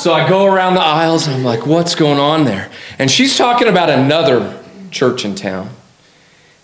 so 0.00 0.12
I 0.12 0.26
go 0.28 0.44
around 0.44 0.74
the 0.74 0.80
aisles 0.80 1.28
and 1.28 1.36
I'm 1.36 1.44
like, 1.44 1.66
what's 1.66 1.94
going 1.94 2.18
on 2.18 2.44
there? 2.44 2.68
And 2.98 3.08
she's 3.08 3.36
talking 3.36 3.68
about 3.68 3.90
another 3.90 4.60
church 4.90 5.24
in 5.24 5.36
town. 5.36 5.70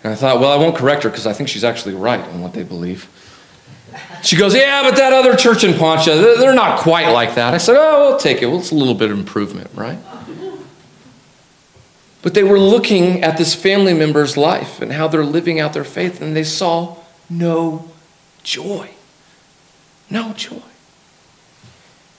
And 0.03 0.13
I 0.13 0.15
thought, 0.15 0.39
well, 0.39 0.51
I 0.51 0.55
won't 0.55 0.75
correct 0.75 1.03
her 1.03 1.09
because 1.09 1.27
I 1.27 1.33
think 1.33 1.49
she's 1.49 1.63
actually 1.63 1.95
right 1.95 2.25
in 2.29 2.41
what 2.41 2.53
they 2.53 2.63
believe. 2.63 3.09
She 4.23 4.35
goes, 4.35 4.53
yeah, 4.55 4.83
but 4.83 4.95
that 4.97 5.13
other 5.13 5.35
church 5.35 5.63
in 5.63 5.73
Poncha, 5.73 6.37
they're 6.37 6.53
not 6.53 6.79
quite 6.79 7.09
like 7.11 7.35
that. 7.35 7.53
I 7.53 7.57
said, 7.57 7.75
oh, 7.77 8.09
we'll 8.09 8.17
take 8.17 8.41
it. 8.41 8.47
Well, 8.47 8.59
it's 8.59 8.71
a 8.71 8.75
little 8.75 8.93
bit 8.93 9.11
of 9.11 9.17
improvement, 9.17 9.69
right? 9.73 9.97
But 12.21 12.33
they 12.33 12.43
were 12.43 12.59
looking 12.59 13.23
at 13.23 13.37
this 13.37 13.55
family 13.55 13.93
member's 13.93 14.35
life 14.35 14.81
and 14.81 14.91
how 14.91 15.07
they're 15.07 15.23
living 15.23 15.59
out 15.59 15.73
their 15.73 15.85
faith, 15.85 16.21
and 16.21 16.35
they 16.35 16.43
saw 16.43 16.97
no 17.29 17.89
joy. 18.43 18.89
No 20.09 20.33
joy. 20.33 20.61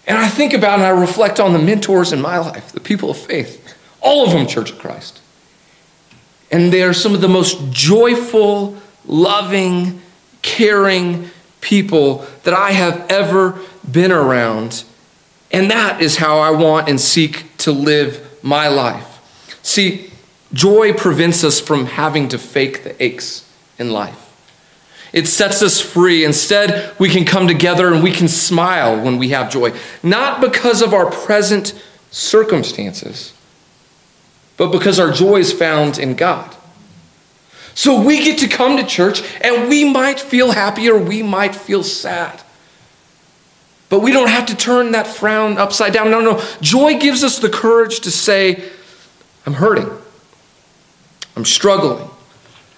And 0.07 0.17
I 0.17 0.29
think 0.29 0.53
about 0.53 0.79
and 0.79 0.87
I 0.87 0.91
reflect 0.91 1.39
on 1.39 1.53
the 1.53 1.59
mentors 1.59 2.13
in 2.13 2.21
my 2.21 2.39
life, 2.39 2.73
the 2.73 2.81
people 2.81 3.11
of 3.11 3.19
faith, 3.19 3.77
all 4.01 4.27
of 4.27 4.33
them 4.33 4.47
Church 4.47 4.73
of 4.73 4.79
Christ. 4.79 5.21
And 6.51 6.73
they 6.73 6.83
are 6.83 6.93
some 6.93 7.15
of 7.15 7.21
the 7.21 7.29
most 7.29 7.71
joyful, 7.71 8.77
loving, 9.07 10.01
caring 10.43 11.31
people 11.61 12.27
that 12.43 12.55
I 12.55 12.73
have 12.73 13.07
ever 13.11 13.59
been 13.91 14.13
around. 14.13 14.85
And 15.53 15.71
that 15.71 16.01
is 16.01 16.17
how 16.17 16.39
I 16.39 16.51
want 16.51 16.89
and 16.89 17.01
seek 17.01 17.57
to 17.59 17.73
live 17.73 18.39
my 18.43 18.69
life. 18.69 19.07
See, 19.63 20.11
joy 20.53 20.93
prevents 20.93 21.45
us 21.45 21.61
from 21.61 21.87
having 21.87 22.29
to 22.29 22.39
fake 22.39 22.85
the 22.85 23.03
aches 23.03 23.49
in 23.79 23.91
life. 23.91 24.27
It 25.13 25.27
sets 25.27 25.61
us 25.63 25.81
free. 25.81 26.25
Instead, 26.25 26.95
we 26.99 27.09
can 27.09 27.25
come 27.25 27.49
together 27.49 27.93
and 27.93 28.03
we 28.03 28.13
can 28.13 28.29
smile 28.29 29.03
when 29.03 29.19
we 29.19 29.31
have 29.31 29.51
joy, 29.51 29.73
not 30.03 30.41
because 30.41 30.83
of 30.83 30.95
our 30.95 31.11
present 31.11 31.81
circumstances, 32.11 33.33
but 34.61 34.73
because 34.73 35.01
our 35.01 35.11
joy 35.11 35.37
is 35.37 35.55
found 35.55 35.99
in 35.99 36.15
God. 36.15 36.55
So 37.73 38.03
we 38.03 38.23
get 38.23 38.41
to 38.41 38.47
come 38.47 38.77
to 38.77 38.85
church 38.85 39.23
and 39.41 39.71
we 39.71 39.91
might 39.91 40.21
feel 40.21 40.51
happy 40.51 40.91
or 40.91 40.99
we 40.99 41.23
might 41.23 41.55
feel 41.55 41.83
sad. 41.83 42.43
But 43.89 44.01
we 44.01 44.13
don't 44.13 44.29
have 44.29 44.45
to 44.49 44.55
turn 44.55 44.93
that 44.93 45.07
frown 45.07 45.57
upside 45.57 45.95
down. 45.95 46.11
No, 46.11 46.21
no. 46.21 46.45
Joy 46.61 46.99
gives 46.99 47.25
us 47.25 47.39
the 47.39 47.49
courage 47.49 48.01
to 48.01 48.11
say, 48.11 48.71
I'm 49.47 49.55
hurting. 49.55 49.89
I'm 51.37 51.47
struggling. 51.47 52.11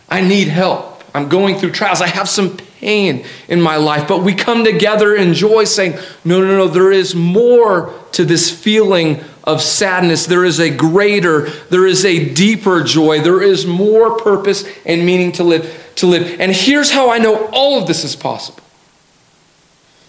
I 0.09 0.21
need 0.21 0.47
help. 0.47 1.03
I'm 1.13 1.29
going 1.29 1.57
through 1.57 1.73
trials. 1.73 2.01
I 2.01 2.07
have 2.07 2.29
some 2.29 2.59
pain 2.59 3.25
in 3.49 3.61
my 3.61 3.75
life. 3.75 4.07
But 4.07 4.23
we 4.23 4.35
come 4.35 4.63
together 4.63 5.17
in 5.17 5.35
joy 5.35 5.65
saying, 5.65 5.99
no, 6.25 6.41
no, 6.41 6.57
no, 6.57 6.69
there 6.69 6.93
is 6.93 7.17
more 7.17 7.93
to 8.13 8.25
this 8.25 8.53
feeling 8.57 9.25
of 9.45 9.61
sadness, 9.61 10.27
there 10.27 10.45
is 10.45 10.61
a 10.61 10.71
greater, 10.71 11.49
there 11.71 11.87
is 11.87 12.05
a 12.05 12.33
deeper 12.33 12.83
joy, 12.83 13.21
there 13.21 13.43
is 13.43 13.67
more 13.67 14.17
purpose 14.19 14.65
and 14.85 15.05
meaning 15.05 15.33
to 15.33 15.45
live. 15.45 15.79
To 15.97 16.07
live. 16.07 16.41
And 16.41 16.53
here's 16.53 16.91
how 16.91 17.11
I 17.11 17.19
know 17.19 17.49
all 17.53 17.79
of 17.81 17.87
this 17.87 18.03
is 18.05 18.17
possible. 18.17 18.63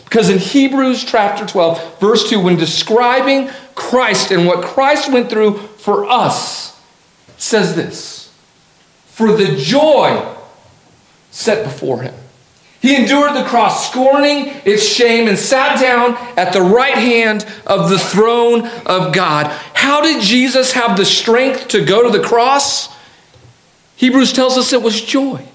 Because 0.06 0.30
in 0.30 0.38
Hebrews 0.38 1.04
chapter 1.04 1.46
12, 1.46 2.00
verse 2.00 2.30
2, 2.30 2.40
when 2.40 2.56
describing 2.56 3.50
Christ 3.74 4.32
and 4.32 4.46
what 4.46 4.64
Christ 4.64 5.12
went 5.12 5.30
through 5.30 5.58
for 5.58 6.06
us, 6.06 6.80
says 7.38 7.76
this 7.76 8.32
For 9.08 9.36
the 9.36 9.56
joy 9.58 10.36
set 11.32 11.66
before 11.66 12.04
him. 12.04 12.14
He 12.84 12.98
endured 12.98 13.34
the 13.34 13.46
cross, 13.46 13.90
scorning 13.90 14.48
its 14.66 14.86
shame, 14.86 15.30
and 15.30 15.40
sat 15.40 15.80
down 15.80 16.18
at 16.38 16.52
the 16.52 16.62
right 16.62 16.96
hand 16.98 17.46
of 17.66 17.90
the 17.90 17.98
throne 17.98 18.68
of 18.86 19.14
God. 19.14 19.48
How 19.74 20.02
did 20.02 20.22
Jesus 20.22 20.74
have 20.74 20.98
the 20.98 21.06
strength 21.06 21.70
to 21.70 21.86
go 21.86 22.04
to 22.04 22.16
the 22.16 22.22
cross? 22.22 22.94
Hebrews 23.96 24.34
tells 24.34 24.58
us 24.58 24.74
it 24.74 24.82
was 24.82 25.02
joy. 25.02 25.48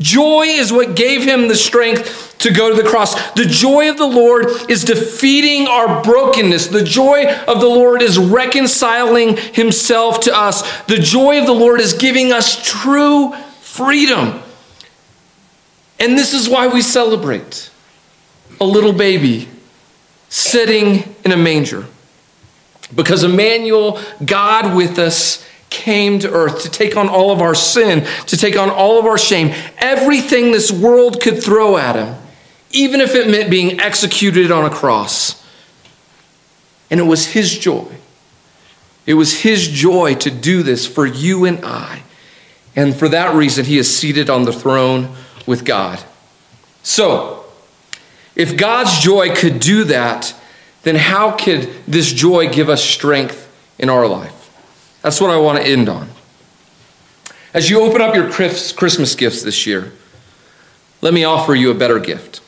Joy 0.00 0.44
is 0.44 0.72
what 0.72 0.96
gave 0.96 1.22
him 1.22 1.48
the 1.48 1.54
strength 1.54 2.38
to 2.38 2.50
go 2.50 2.74
to 2.74 2.82
the 2.82 2.88
cross. 2.88 3.32
The 3.32 3.44
joy 3.44 3.90
of 3.90 3.98
the 3.98 4.06
Lord 4.06 4.46
is 4.70 4.84
defeating 4.84 5.66
our 5.68 6.02
brokenness. 6.02 6.68
The 6.68 6.82
joy 6.82 7.30
of 7.46 7.60
the 7.60 7.68
Lord 7.68 8.00
is 8.00 8.18
reconciling 8.18 9.36
himself 9.36 10.20
to 10.20 10.34
us. 10.34 10.62
The 10.84 10.96
joy 10.96 11.40
of 11.40 11.44
the 11.46 11.52
Lord 11.52 11.82
is 11.82 11.92
giving 11.92 12.32
us 12.32 12.66
true 12.66 13.34
freedom. 13.60 14.42
And 15.98 16.18
this 16.18 16.34
is 16.34 16.48
why 16.48 16.66
we 16.66 16.82
celebrate 16.82 17.70
a 18.60 18.64
little 18.64 18.92
baby 18.92 19.48
sitting 20.28 21.14
in 21.24 21.32
a 21.32 21.36
manger. 21.36 21.86
Because 22.94 23.24
Emmanuel, 23.24 24.00
God 24.24 24.76
with 24.76 24.98
us, 24.98 25.44
came 25.70 26.18
to 26.20 26.30
earth 26.30 26.62
to 26.62 26.70
take 26.70 26.96
on 26.96 27.08
all 27.08 27.32
of 27.32 27.40
our 27.42 27.54
sin, 27.54 28.06
to 28.26 28.36
take 28.36 28.56
on 28.56 28.70
all 28.70 28.98
of 28.98 29.04
our 29.04 29.18
shame, 29.18 29.52
everything 29.78 30.52
this 30.52 30.70
world 30.70 31.20
could 31.20 31.42
throw 31.42 31.76
at 31.76 31.96
him, 31.96 32.14
even 32.70 33.00
if 33.00 33.14
it 33.14 33.28
meant 33.28 33.50
being 33.50 33.80
executed 33.80 34.50
on 34.50 34.64
a 34.64 34.70
cross. 34.70 35.44
And 36.90 37.00
it 37.00 37.04
was 37.04 37.26
his 37.26 37.58
joy. 37.58 37.88
It 39.06 39.14
was 39.14 39.40
his 39.40 39.68
joy 39.68 40.14
to 40.16 40.30
do 40.30 40.62
this 40.62 40.86
for 40.86 41.04
you 41.04 41.44
and 41.44 41.64
I. 41.64 42.02
And 42.74 42.94
for 42.94 43.08
that 43.08 43.34
reason, 43.34 43.64
he 43.64 43.78
is 43.78 43.94
seated 43.94 44.30
on 44.30 44.44
the 44.44 44.52
throne 44.52 45.14
with 45.46 45.64
God. 45.64 46.02
So, 46.82 47.44
if 48.34 48.56
God's 48.56 48.98
joy 48.98 49.34
could 49.34 49.60
do 49.60 49.84
that, 49.84 50.34
then 50.82 50.96
how 50.96 51.32
could 51.32 51.70
this 51.86 52.12
joy 52.12 52.48
give 52.48 52.68
us 52.68 52.84
strength 52.84 53.50
in 53.78 53.88
our 53.88 54.06
life? 54.06 54.32
That's 55.02 55.20
what 55.20 55.30
I 55.30 55.38
want 55.38 55.58
to 55.58 55.64
end 55.64 55.88
on. 55.88 56.08
As 57.54 57.70
you 57.70 57.80
open 57.80 58.02
up 58.02 58.14
your 58.14 58.30
Christmas 58.30 59.14
gifts 59.14 59.42
this 59.42 59.66
year, 59.66 59.92
let 61.00 61.14
me 61.14 61.24
offer 61.24 61.54
you 61.54 61.70
a 61.70 61.74
better 61.74 61.98
gift. 61.98 62.40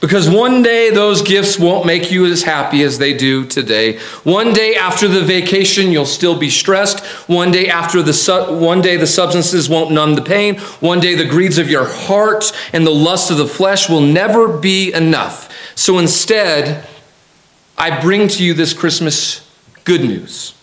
Because 0.00 0.28
one 0.28 0.62
day 0.62 0.90
those 0.90 1.22
gifts 1.22 1.58
won't 1.58 1.86
make 1.86 2.10
you 2.10 2.26
as 2.26 2.42
happy 2.42 2.82
as 2.82 2.98
they 2.98 3.14
do 3.14 3.44
today. 3.44 3.98
One 4.22 4.52
day 4.52 4.74
after 4.74 5.08
the 5.08 5.22
vacation, 5.22 5.92
you'll 5.92 6.06
still 6.06 6.38
be 6.38 6.50
stressed. 6.50 7.04
One 7.28 7.50
day 7.50 7.68
after 7.68 8.02
the 8.02 8.12
su- 8.12 8.58
one 8.58 8.80
day 8.80 8.96
the 8.96 9.06
substances 9.06 9.68
won't 9.68 9.92
numb 9.92 10.14
the 10.14 10.22
pain. 10.22 10.58
One 10.80 11.00
day 11.00 11.14
the 11.14 11.24
greeds 11.24 11.58
of 11.58 11.70
your 11.70 11.84
heart 11.84 12.52
and 12.72 12.86
the 12.86 12.90
lust 12.90 13.30
of 13.30 13.38
the 13.38 13.46
flesh 13.46 13.88
will 13.88 14.00
never 14.00 14.48
be 14.56 14.92
enough. 14.92 15.52
So 15.74 15.98
instead, 15.98 16.86
I 17.76 18.00
bring 18.00 18.28
to 18.28 18.44
you 18.44 18.54
this 18.54 18.72
Christmas 18.72 19.48
good 19.84 20.02
news. 20.02 20.54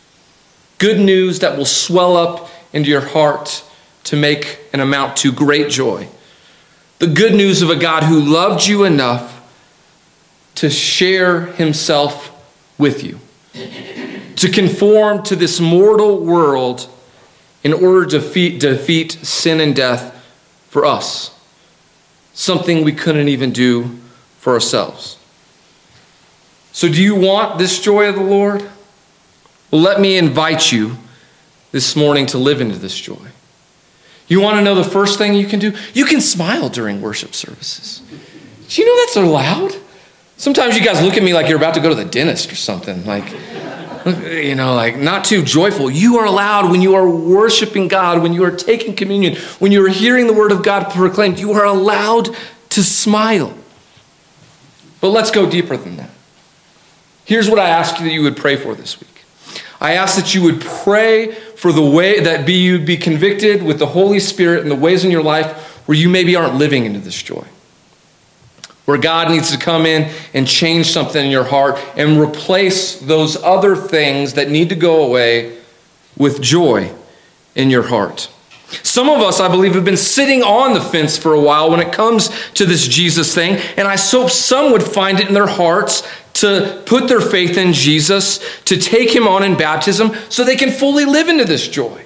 Good 0.78 0.99
news 0.99 1.39
that 1.39 1.58
will 1.58 1.65
swell 1.65 2.17
up 2.17 2.49
into 2.73 2.89
your 2.89 3.01
heart 3.01 3.63
to 4.06 4.15
make 4.15 4.60
an 4.73 4.82
amount 4.82 5.17
to 5.17 5.32
great 5.32 5.69
joy 5.69 6.10
the 7.00 7.08
good 7.08 7.34
news 7.34 7.62
of 7.62 7.70
a 7.70 7.76
God 7.76 8.04
who 8.04 8.20
loved 8.20 8.66
you 8.66 8.84
enough 8.84 9.32
to 10.56 10.70
share 10.70 11.42
himself 11.42 12.32
with 12.78 13.04
you. 13.04 13.20
to 14.36 14.50
conform 14.50 15.24
to 15.24 15.36
this 15.36 15.60
mortal 15.60 16.20
world 16.20 16.90
in 17.64 17.74
order 17.74 18.06
to 18.06 18.20
defeat, 18.20 18.60
defeat 18.60 19.14
sin 19.14 19.60
and 19.60 19.76
death 19.76 20.14
for 20.68 20.86
us. 20.86 21.38
Something 22.34 22.84
we 22.84 22.92
couldn't 22.92 23.30
even 23.30 23.52
do 23.52 23.98
for 24.40 24.54
ourselves. 24.54 25.18
So, 26.74 26.90
do 26.90 27.02
you 27.02 27.16
want 27.16 27.58
this 27.58 27.82
joy 27.82 28.10
of 28.10 28.16
the 28.16 28.22
Lord? 28.22 28.70
Well, 29.72 29.82
let 29.82 30.02
me 30.02 30.18
invite 30.18 30.72
you 30.72 30.98
this 31.72 31.96
morning 31.96 32.26
to 32.28 32.38
live 32.38 32.60
into 32.60 32.78
this 32.78 33.00
joy. 33.00 33.30
You 34.28 34.42
want 34.42 34.58
to 34.58 34.64
know 34.64 34.76
the 34.76 34.84
first 34.84 35.18
thing 35.18 35.34
you 35.34 35.46
can 35.46 35.60
do? 35.60 35.74
You 35.94 36.06
can 36.06 36.22
smile 36.22 36.70
during 36.70 37.02
worship 37.02 37.36
services. 37.36 38.02
Do 38.68 38.82
you 38.82 38.88
know 38.88 39.06
that's 39.06 39.18
allowed? 39.18 39.76
Sometimes 40.38 40.78
you 40.78 40.84
guys 40.84 41.02
look 41.02 41.16
at 41.16 41.24
me 41.24 41.34
like 41.34 41.48
you're 41.48 41.58
about 41.58 41.76
to 41.76 41.80
go 41.80 41.90
to 41.90 41.96
the 41.96 42.06
dentist 42.06 42.52
or 42.52 42.56
something. 42.56 43.06
Like, 43.06 43.32
you 44.06 44.56
know, 44.56 44.76
like 44.76 44.98
not 44.98 45.26
too 45.26 45.44
joyful. 45.44 45.90
You 45.90 46.18
are 46.18 46.26
allowed 46.26 46.72
when 46.72 46.82
you 46.82 46.96
are 46.96 47.10
worshiping 47.10 47.88
God, 47.88 48.22
when 48.22 48.34
you 48.34 48.44
are 48.44 48.52
taking 48.52 48.96
communion, 48.96 49.36
when 49.60 49.72
you 49.72 49.86
are 49.86 49.90
hearing 49.90 50.28
the 50.28 50.34
word 50.34 50.52
of 50.52 50.64
God 50.64 50.92
proclaimed, 50.92 51.40
you 51.40 51.54
are 51.54 51.66
allowed 51.66 52.36
to 52.70 52.84
smile. 52.84 53.56
But 55.02 55.10
let's 55.10 55.32
go 55.32 55.50
deeper 55.50 55.78
than 55.78 55.98
that. 55.98 56.10
Here's 57.26 57.50
what 57.50 57.60
I 57.60 57.70
ask 57.70 58.00
you 58.00 58.06
that 58.06 58.14
you 58.14 58.24
would 58.24 58.38
pray 58.38 58.56
for 58.56 58.76
this 58.76 59.00
week. 59.00 59.14
I 59.80 59.94
ask 59.94 60.16
that 60.16 60.34
you 60.34 60.42
would 60.44 60.62
pray 60.62 61.34
for 61.34 61.72
the 61.72 61.82
way 61.82 62.20
that 62.22 62.46
be 62.46 62.54
you 62.54 62.80
be 62.80 62.98
convicted 62.98 63.64
with 63.64 63.80
the 63.80 63.88
Holy 63.88 64.20
Spirit 64.20 64.62
in 64.62 64.70
the 64.70 64.76
ways 64.76 65.04
in 65.04 65.12
your 65.12 65.24
life 65.24 65.78
where 65.88 65.98
you 65.98 66.10
maybe 66.10 66.36
aren't 66.36 66.56
living 66.56 66.86
into 66.86 67.00
this 67.00 67.22
joy 67.22 67.46
where 68.86 68.98
God 68.98 69.30
needs 69.30 69.52
to 69.52 69.58
come 69.58 69.86
in 69.86 70.12
and 70.34 70.48
change 70.48 70.92
something 70.92 71.24
in 71.24 71.32
your 71.32 71.44
heart 71.44 71.80
and 71.98 72.20
replace 72.20 73.00
those 73.00 73.36
other 73.44 73.76
things 73.76 74.34
that 74.34 74.50
need 74.50 74.70
to 74.70 74.76
go 74.76 75.04
away 75.04 75.58
with 76.18 76.42
joy 76.42 76.92
in 77.56 77.70
your 77.70 77.84
heart. 77.84 78.30
Some 78.84 79.10
of 79.10 79.22
us, 79.22 79.40
I 79.40 79.48
believe, 79.48 79.76
have 79.76 79.86
been 79.86 79.98
sitting 79.98 80.42
on 80.42 80.74
the 80.74 80.82
fence 80.82 81.18
for 81.18 81.34
a 81.34 81.40
while 81.40 81.70
when 81.70 81.80
it 81.80 81.94
comes 81.94 82.30
to 82.54 82.66
this 82.66 82.88
Jesus 82.88 83.34
thing, 83.34 83.60
and 83.78 83.88
I 83.88 83.98
hope 83.98 84.30
some 84.30 84.72
would 84.72 84.84
find 84.84 85.20
it 85.20 85.28
in 85.28 85.34
their 85.34 85.48
hearts 85.48 86.08
to 86.36 86.82
put 86.86 87.08
their 87.08 87.21
faith 87.21 87.58
in 87.58 87.74
Jesus, 87.74 88.39
to 88.63 88.78
take 88.78 89.13
him 89.13 89.28
on 89.28 89.43
in 89.43 89.58
baptism, 89.58 90.12
so 90.30 90.43
they 90.43 90.56
can 90.56 90.71
fully 90.71 91.06
live 91.06 91.28
into 91.28 91.45
this 91.45 91.67
joy. 91.67 92.04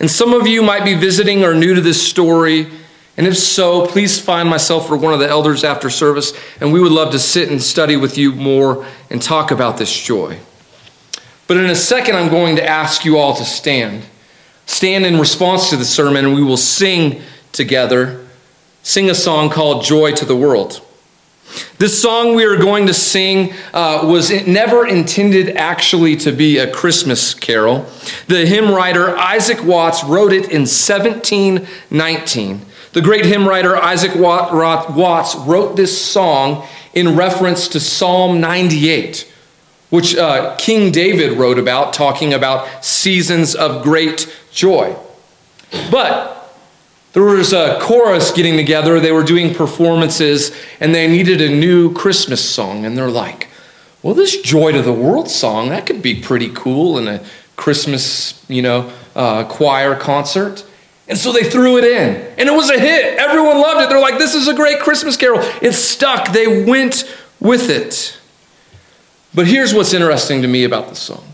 And 0.00 0.10
some 0.10 0.32
of 0.32 0.46
you 0.46 0.62
might 0.62 0.84
be 0.84 0.94
visiting 0.94 1.44
or 1.44 1.54
new 1.54 1.74
to 1.74 1.80
this 1.80 2.00
story 2.00 2.70
and 3.18 3.26
if 3.26 3.36
so, 3.36 3.84
please 3.84 4.20
find 4.20 4.48
myself 4.48 4.88
or 4.88 4.96
one 4.96 5.12
of 5.12 5.18
the 5.18 5.28
elders 5.28 5.64
after 5.64 5.90
service, 5.90 6.32
and 6.60 6.72
we 6.72 6.80
would 6.80 6.92
love 6.92 7.10
to 7.10 7.18
sit 7.18 7.50
and 7.50 7.60
study 7.60 7.96
with 7.96 8.16
you 8.16 8.30
more 8.30 8.86
and 9.10 9.20
talk 9.20 9.50
about 9.50 9.76
this 9.76 9.92
joy. 9.92 10.38
But 11.48 11.56
in 11.56 11.68
a 11.68 11.74
second, 11.74 12.14
I'm 12.14 12.30
going 12.30 12.54
to 12.56 12.64
ask 12.64 13.04
you 13.04 13.18
all 13.18 13.34
to 13.34 13.44
stand. 13.44 14.04
Stand 14.66 15.04
in 15.04 15.18
response 15.18 15.68
to 15.70 15.76
the 15.76 15.84
sermon, 15.84 16.26
and 16.26 16.34
we 16.34 16.44
will 16.44 16.56
sing 16.56 17.20
together. 17.50 18.24
Sing 18.84 19.10
a 19.10 19.16
song 19.16 19.50
called 19.50 19.82
Joy 19.82 20.12
to 20.12 20.24
the 20.24 20.36
World. 20.36 20.80
This 21.78 22.00
song 22.00 22.34
we 22.34 22.44
are 22.44 22.56
going 22.56 22.86
to 22.88 22.94
sing 22.94 23.54
uh, 23.72 24.00
was 24.04 24.30
never 24.46 24.86
intended 24.86 25.56
actually 25.56 26.16
to 26.16 26.32
be 26.32 26.58
a 26.58 26.70
Christmas 26.70 27.34
carol. 27.34 27.86
The 28.26 28.46
hymn 28.46 28.70
writer 28.70 29.16
Isaac 29.16 29.64
Watts 29.64 30.04
wrote 30.04 30.32
it 30.32 30.50
in 30.50 30.62
1719. 30.62 32.60
The 32.92 33.00
great 33.00 33.26
hymn 33.26 33.46
writer 33.46 33.76
Isaac 33.76 34.14
Watts 34.14 35.36
wrote 35.36 35.76
this 35.76 36.04
song 36.04 36.66
in 36.94 37.16
reference 37.16 37.68
to 37.68 37.80
Psalm 37.80 38.40
98, 38.40 39.32
which 39.90 40.16
uh, 40.16 40.56
King 40.56 40.90
David 40.90 41.38
wrote 41.38 41.58
about, 41.58 41.92
talking 41.92 42.34
about 42.34 42.84
seasons 42.84 43.54
of 43.54 43.82
great 43.82 44.36
joy. 44.50 44.96
But 45.90 46.37
there 47.12 47.22
was 47.22 47.52
a 47.52 47.78
chorus 47.80 48.30
getting 48.32 48.56
together, 48.56 49.00
they 49.00 49.12
were 49.12 49.24
doing 49.24 49.54
performances, 49.54 50.54
and 50.80 50.94
they 50.94 51.08
needed 51.08 51.40
a 51.40 51.48
new 51.48 51.92
Christmas 51.94 52.46
song. 52.46 52.84
And 52.84 52.96
they're 52.96 53.10
like, 53.10 53.48
well, 54.02 54.14
this 54.14 54.40
Joy 54.40 54.72
to 54.72 54.82
the 54.82 54.92
World 54.92 55.28
song, 55.28 55.70
that 55.70 55.86
could 55.86 56.02
be 56.02 56.20
pretty 56.20 56.50
cool 56.50 56.98
in 56.98 57.08
a 57.08 57.24
Christmas, 57.56 58.44
you 58.48 58.62
know, 58.62 58.92
uh, 59.16 59.44
choir 59.44 59.96
concert. 59.96 60.64
And 61.08 61.16
so 61.16 61.32
they 61.32 61.42
threw 61.42 61.78
it 61.78 61.84
in, 61.84 62.16
and 62.38 62.48
it 62.48 62.52
was 62.52 62.70
a 62.70 62.78
hit. 62.78 63.18
Everyone 63.18 63.58
loved 63.58 63.80
it. 63.82 63.88
They're 63.88 64.00
like, 64.00 64.18
this 64.18 64.34
is 64.34 64.46
a 64.46 64.54
great 64.54 64.78
Christmas 64.80 65.16
carol. 65.16 65.40
It 65.62 65.72
stuck. 65.72 66.32
They 66.32 66.64
went 66.64 67.10
with 67.40 67.70
it. 67.70 68.18
But 69.34 69.46
here's 69.46 69.72
what's 69.72 69.94
interesting 69.94 70.42
to 70.42 70.48
me 70.48 70.64
about 70.64 70.88
the 70.88 70.94
song. 70.94 71.24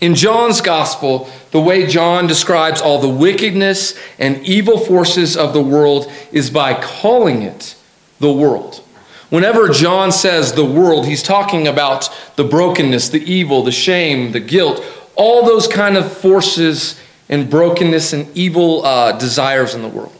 In 0.00 0.14
John's 0.14 0.62
gospel, 0.62 1.30
the 1.50 1.60
way 1.60 1.86
John 1.86 2.26
describes 2.26 2.80
all 2.80 3.00
the 3.00 3.08
wickedness 3.08 3.98
and 4.18 4.38
evil 4.46 4.78
forces 4.78 5.36
of 5.36 5.52
the 5.52 5.62
world 5.62 6.10
is 6.30 6.50
by 6.50 6.74
calling 6.74 7.42
it 7.42 7.74
the 8.20 8.32
world. 8.32 8.84
Whenever 9.30 9.68
John 9.68 10.12
says 10.12 10.52
the 10.52 10.64
world, 10.64 11.06
he's 11.06 11.22
talking 11.22 11.66
about 11.66 12.08
the 12.36 12.44
brokenness, 12.44 13.08
the 13.08 13.22
evil, 13.22 13.62
the 13.62 13.72
shame, 13.72 14.32
the 14.32 14.40
guilt, 14.40 14.84
all 15.14 15.44
those 15.44 15.66
kind 15.66 15.96
of 15.96 16.12
forces 16.12 17.00
and 17.28 17.48
brokenness 17.48 18.12
and 18.12 18.36
evil 18.36 18.84
uh, 18.84 19.12
desires 19.12 19.74
in 19.74 19.82
the 19.82 19.88
world. 19.88 20.12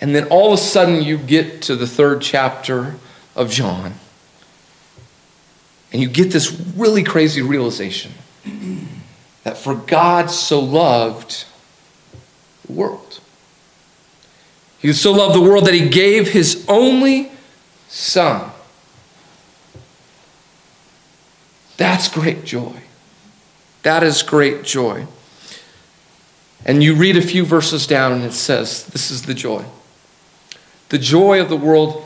And 0.00 0.14
then 0.14 0.24
all 0.28 0.52
of 0.52 0.58
a 0.58 0.62
sudden, 0.62 1.02
you 1.02 1.16
get 1.16 1.62
to 1.62 1.76
the 1.76 1.86
third 1.86 2.22
chapter 2.22 2.96
of 3.36 3.50
John, 3.50 3.94
and 5.92 6.02
you 6.02 6.08
get 6.08 6.32
this 6.32 6.50
really 6.76 7.04
crazy 7.04 7.40
realization 7.40 8.12
that 9.44 9.58
for 9.58 9.74
God 9.74 10.30
so 10.30 10.60
loved 10.60 11.44
the 12.66 12.72
world. 12.72 13.20
He 14.78 14.92
so 14.92 15.12
loved 15.12 15.34
the 15.34 15.40
world 15.40 15.66
that 15.66 15.74
he 15.74 15.88
gave 15.88 16.28
his 16.28 16.64
only 16.68 17.30
son. 17.88 18.50
That's 21.76 22.08
great 22.08 22.44
joy. 22.44 22.82
That 23.82 24.02
is 24.02 24.22
great 24.22 24.64
joy. 24.64 25.06
And 26.64 26.82
you 26.82 26.94
read 26.94 27.16
a 27.16 27.22
few 27.22 27.44
verses 27.44 27.86
down, 27.86 28.12
and 28.12 28.24
it 28.24 28.32
says, 28.32 28.86
This 28.86 29.10
is 29.10 29.22
the 29.22 29.34
joy. 29.34 29.64
The 30.90 30.98
joy 30.98 31.40
of 31.40 31.48
the 31.48 31.56
world 31.56 32.04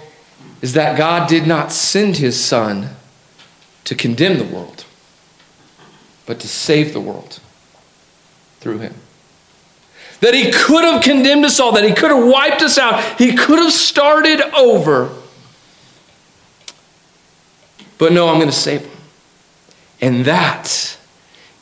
is 0.63 0.73
that 0.73 0.97
God 0.97 1.29
did 1.29 1.47
not 1.47 1.73
send 1.73 2.17
his 2.17 2.43
Son 2.43 2.97
to 3.85 3.95
condemn 3.95 4.39
the 4.39 4.45
world, 4.45 4.85
but 6.27 6.41
to 6.41 6.49
save 6.49 6.93
the 6.93 7.01
world 7.01 7.41
through 8.61 8.79
him. 8.79 8.95
That 10.21 10.35
he 10.35 10.51
could 10.51 10.85
have 10.85 11.03
condemned 11.03 11.45
us 11.45 11.61
all, 11.61 11.73
that 11.73 11.85
he 11.85 11.93
could 11.93 12.11
have 12.11 12.27
wiped 12.27 12.63
us 12.63 12.79
out, 12.79 13.03
he 13.19 13.35
could 13.35 13.59
have 13.59 13.73
started 13.73 14.41
over. 14.55 15.11
But 17.99 18.13
no, 18.13 18.29
I'm 18.29 18.37
going 18.37 18.51
to 18.51 18.53
save 18.53 18.83
him. 18.83 18.91
And 20.01 20.25
that 20.25 20.99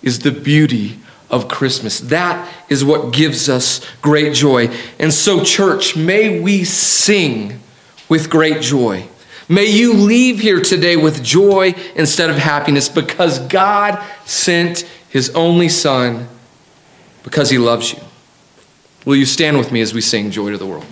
is 0.03 0.21
the 0.21 0.33
beauty 0.33 0.99
of 1.31 1.49
Christmas. 1.49 2.01
That 2.01 2.53
is 2.69 2.85
what 2.85 3.13
gives 3.13 3.49
us 3.49 3.85
great 4.03 4.35
joy. 4.35 4.69
And 4.99 5.13
so, 5.13 5.43
church, 5.43 5.97
may 5.97 6.41
we 6.41 6.65
sing 6.65 7.61
with 8.09 8.31
great 8.31 8.61
joy. 8.61 9.09
May 9.49 9.67
you 9.67 9.93
leave 9.93 10.41
here 10.41 10.61
today 10.61 10.97
with 10.97 11.23
joy 11.23 11.75
instead 11.95 12.31
of 12.31 12.37
happiness 12.37 12.89
because 12.89 13.39
God 13.41 14.03
sent 14.25 14.81
his 15.11 15.31
only 15.31 15.69
Son 15.69 16.29
because 17.23 17.51
he 17.51 17.59
loves 17.59 17.93
you. 17.93 18.01
Will 19.05 19.17
you 19.17 19.27
stand 19.27 19.59
with 19.59 19.71
me 19.71 19.81
as 19.81 19.93
we 19.93 20.01
sing 20.01 20.31
Joy 20.31 20.51
to 20.51 20.59
the 20.59 20.67
World? 20.67 20.87